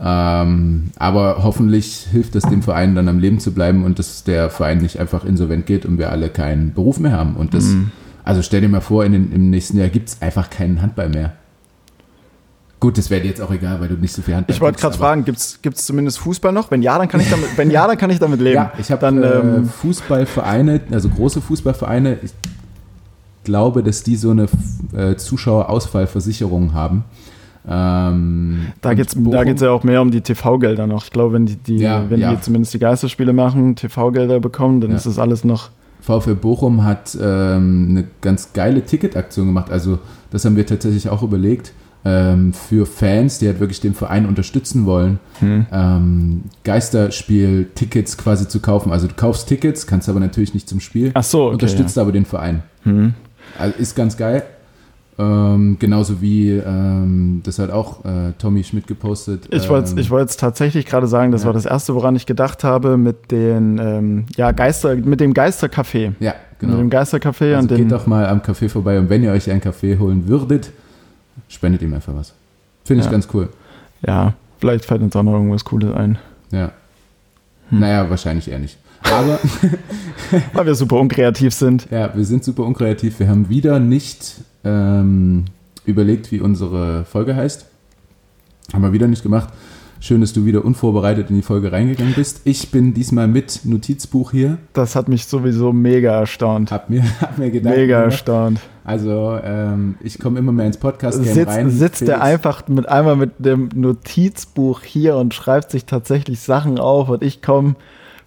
[0.00, 4.50] Ähm, aber hoffentlich hilft es dem Verein dann am Leben zu bleiben und dass der
[4.50, 7.36] Verein nicht einfach insolvent geht und wir alle keinen Beruf mehr haben.
[7.36, 7.90] Und das, Mhm.
[8.24, 11.08] also stell dir mal vor, in den, im nächsten Jahr gibt es einfach keinen Handball
[11.08, 11.34] mehr.
[12.80, 14.80] Gut, das wäre dir jetzt auch egal, weil du nicht so viel Handball Ich wollte
[14.80, 16.72] gerade fragen, gibt's gibt's zumindest Fußball noch?
[16.72, 18.56] Wenn ja, dann kann ich damit, wenn ja, dann kann ich damit leben.
[18.56, 22.18] Ja, ich habe dann, äh, ähm, Fußballvereine, also große Fußballvereine.
[22.22, 22.32] Ich
[23.44, 24.48] glaube, dass die so eine
[24.96, 27.04] äh, Zuschauerausfallversicherung haben.
[27.68, 31.04] Ähm, Da da geht's ja auch mehr um die TV-Gelder noch.
[31.04, 32.34] Ich glaube, wenn die, die, Ja, wenn ja.
[32.34, 34.96] die zumindest die Geisterspiele machen, TV-Gelder bekommen, dann Ja.
[34.96, 35.70] ist das alles noch.
[36.00, 39.70] VfL Bochum hat ähm, eine ganz geile Ticketaktion gemacht.
[39.70, 40.00] Also
[40.30, 41.72] das haben wir tatsächlich auch überlegt.
[42.04, 45.66] Ähm, für Fans, die halt wirklich den Verein unterstützen wollen, Hm.
[45.70, 48.90] ähm, Geisterspiel-Tickets quasi zu kaufen.
[48.92, 51.52] Also du kaufst Tickets, kannst aber natürlich nicht zum Spiel, Ach so, okay.
[51.52, 52.62] unterstützt aber den Verein.
[52.82, 53.14] Hm.
[53.58, 54.42] Also ist ganz geil.
[55.18, 59.46] Ähm, genauso wie ähm, das hat auch äh, Tommy Schmidt gepostet.
[59.50, 61.46] Ich wollte ähm, ich wollte tatsächlich gerade sagen, das ja.
[61.48, 66.12] war das erste, woran ich gedacht habe mit den ähm, ja Geister, mit dem Geistercafé.
[66.18, 66.76] Ja, Mit genau.
[66.78, 69.60] dem Geistercafé Also und geht doch mal am Café vorbei und wenn ihr euch einen
[69.60, 70.70] Kaffee holen würdet,
[71.48, 72.32] spendet ihm einfach was.
[72.84, 73.12] Finde ich Ja.
[73.12, 73.50] ganz cool.
[74.06, 76.18] Ja, vielleicht fällt uns auch noch irgendwas Cooles ein.
[76.52, 76.72] Ja.
[77.68, 77.80] Hm.
[77.80, 78.78] Naja, wahrscheinlich eher nicht.
[79.02, 79.38] Aber
[80.54, 81.86] Weil wir super unkreativ sind.
[81.90, 83.18] ja, wir sind super unkreativ.
[83.18, 85.44] Wir haben wieder nicht ähm,
[85.84, 87.66] überlegt, wie unsere Folge heißt.
[88.72, 89.48] Haben wir wieder nicht gemacht.
[90.00, 92.40] Schön, dass du wieder unvorbereitet in die Folge reingegangen bist.
[92.42, 94.58] Ich bin diesmal mit Notizbuch hier.
[94.72, 96.72] Das hat mich sowieso mega erstaunt.
[96.72, 98.12] Hab mir, hab mir Gedanken Mega gemacht.
[98.12, 98.60] erstaunt.
[98.84, 101.70] Also, ähm, ich komme immer mehr ins Podcast Sitzt, rein.
[101.70, 106.80] sitzt Felix, er einfach mit einmal mit dem Notizbuch hier und schreibt sich tatsächlich Sachen
[106.80, 107.76] auf und ich komme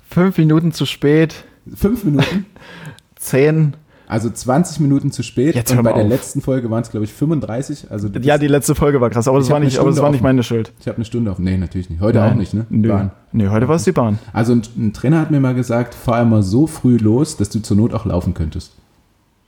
[0.10, 1.44] fünf Minuten zu spät,
[1.76, 2.46] Fünf Minuten,
[3.18, 3.74] zehn.
[4.08, 5.56] Also 20 Minuten zu spät.
[5.56, 6.10] Jetzt und bei mal der auf.
[6.10, 7.92] letzten Folge waren es, glaube ich, 35.
[7.92, 10.24] Also Ja, die letzte Folge war krass, aber das war nicht, aber das war nicht
[10.24, 10.72] meine Schuld.
[10.80, 11.40] ich habe eine Stunde auf.
[11.40, 12.02] Nee, natürlich nicht.
[12.02, 12.32] Heute Nein.
[12.32, 12.66] auch nicht, ne?
[12.70, 12.90] Nö.
[12.90, 13.12] Bahn.
[13.32, 14.20] Nö, heute war es die Bahn.
[14.34, 17.60] Also ein, ein Trainer hat mir mal gesagt, fahr immer so früh los, dass du
[17.62, 18.74] zur Not auch laufen könntest.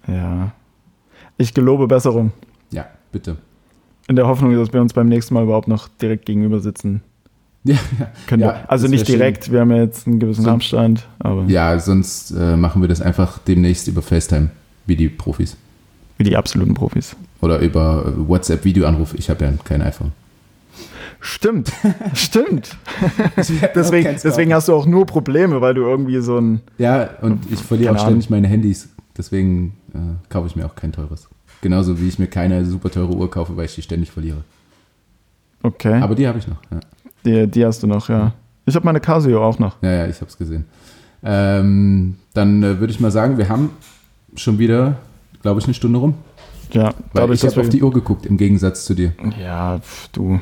[0.07, 0.51] Ja.
[1.37, 2.31] Ich gelobe Besserung.
[2.71, 3.37] Ja, bitte.
[4.07, 7.01] In der Hoffnung, dass wir uns beim nächsten Mal überhaupt noch direkt gegenüber sitzen
[7.67, 8.63] Ja, ja.
[8.67, 12.55] also nicht direkt, wir haben ja jetzt einen gewissen So- Abstand, aber Ja, sonst äh,
[12.55, 14.49] machen wir das einfach demnächst über FaceTime,
[14.85, 15.57] wie die Profis.
[16.17, 17.15] wie die absoluten Profis.
[17.41, 19.13] Oder über äh, WhatsApp-Videoanruf.
[19.15, 20.11] Ich habe ja kein iPhone.
[21.19, 21.71] Stimmt,
[22.13, 22.77] stimmt.
[23.75, 26.61] Deswegen, Deswegen, hast du auch nur Probleme, weil du irgendwie so ein.
[26.77, 28.89] Ja, und ich verliere auch ständig meine Handys.
[29.17, 29.97] Deswegen äh,
[30.29, 31.27] kaufe ich mir auch kein teures.
[31.61, 34.43] Genauso wie ich mir keine super teure Uhr kaufe, weil ich die ständig verliere.
[35.63, 35.99] Okay.
[36.01, 36.57] Aber die habe ich noch.
[36.71, 36.79] Ja,
[37.27, 38.33] die, die hast du noch, ja.
[38.65, 39.81] Ich habe meine Casio auch noch.
[39.81, 40.65] ja, ja ich habe es gesehen.
[41.23, 43.71] Ähm, dann äh, würde ich mal sagen, wir haben
[44.35, 44.97] schon wieder,
[45.41, 46.15] glaube ich, eine Stunde rum.
[46.71, 49.13] Ja, Weil dadurch, ich dass habe auf die Uhr geguckt, im Gegensatz zu dir.
[49.41, 50.39] Ja, pf, du.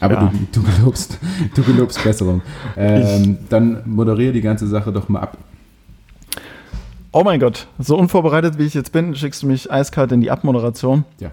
[0.00, 0.32] Aber Ja.
[0.52, 1.18] du, du, gelobst,
[1.54, 2.42] du gelobst Besserung.
[2.76, 5.38] Ähm, dann moderiere die ganze Sache doch mal ab.
[7.12, 10.30] Oh mein Gott, so unvorbereitet wie ich jetzt bin, schickst du mich eiskalt in die
[10.30, 11.04] Abmoderation.
[11.18, 11.30] Ja.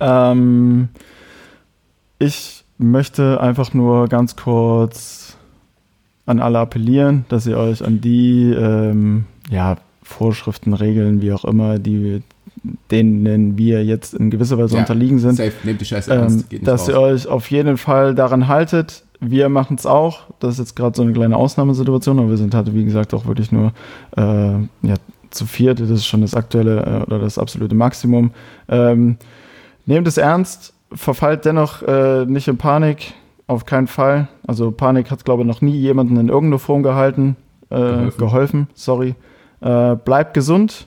[0.00, 0.88] Ähm,
[2.18, 5.36] ich möchte einfach nur ganz kurz
[6.26, 11.78] an alle appellieren, dass ihr euch an die ähm, ja, Vorschriften, Regeln, wie auch immer,
[11.78, 12.22] die
[12.90, 16.50] denen wir jetzt in gewisser Weise Ja, unterliegen sind, Safe, nehmt die Scheiße ähm, ernst,
[16.50, 16.88] geht nicht dass raus.
[16.88, 19.04] ihr euch auf jeden Fall daran haltet.
[19.20, 20.22] Wir machen es auch.
[20.40, 23.26] Das ist jetzt gerade so eine kleine Ausnahmesituation, aber wir sind halt, wie gesagt, auch
[23.26, 23.72] wirklich nur
[24.16, 24.94] äh, ja,
[25.30, 25.80] zu viert.
[25.80, 28.32] Das ist schon das aktuelle äh, oder das absolute Maximum.
[28.68, 29.16] Ähm,
[29.86, 33.14] nehmt es ernst, verfallt dennoch äh, nicht in Panik,
[33.46, 34.28] auf keinen Fall.
[34.46, 37.36] Also Panik hat, glaube ich, noch nie jemanden in irgendeiner Form gehalten,
[37.70, 38.18] äh, geholfen.
[38.18, 38.66] Geholfen.
[38.74, 39.14] sorry.
[39.60, 40.86] Äh, bleibt gesund,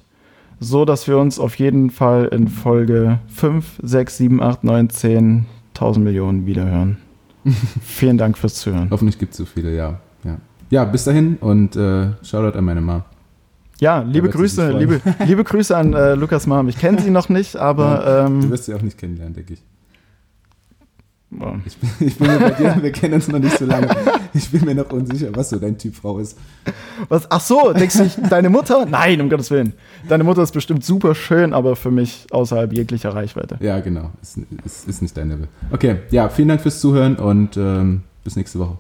[0.60, 5.46] so dass wir uns auf jeden Fall in Folge 5, 6, 7, 8, 9, 10,
[5.74, 6.98] 1000 Millionen wiederhören.
[7.82, 8.90] Vielen Dank fürs Zuhören.
[8.92, 10.00] Hoffentlich gibt es so viele, ja.
[10.24, 10.38] Ja,
[10.70, 13.04] ja bis dahin und äh, Shoutout an meine Mom.
[13.80, 16.70] Ja, liebe Grüße, liebe, liebe Grüße an äh, Lukas Mom.
[16.70, 19.64] Ich kenne sie noch nicht, aber Du ähm, wirst sie auch nicht kennenlernen, denke ich.
[21.66, 23.88] Ich bin, ich bin mir bei dir, wir kennen uns noch nicht so lange.
[24.34, 26.38] Ich bin mir noch unsicher, was so dein Typ Frau ist.
[27.08, 27.30] was?
[27.32, 28.86] Ach so, denkst du nicht, deine Mutter?
[28.86, 29.74] Nein, um Gottes Willen.
[30.08, 33.58] Deine Mutter ist bestimmt super schön, aber für mich außerhalb jeglicher Reichweite.
[33.62, 34.12] Ja, genau.
[34.22, 35.48] Ist, ist, ist nicht dein Level.
[35.72, 38.78] Okay, ja, vielen Dank fürs Zuhören und ähm, bis nächste Woche.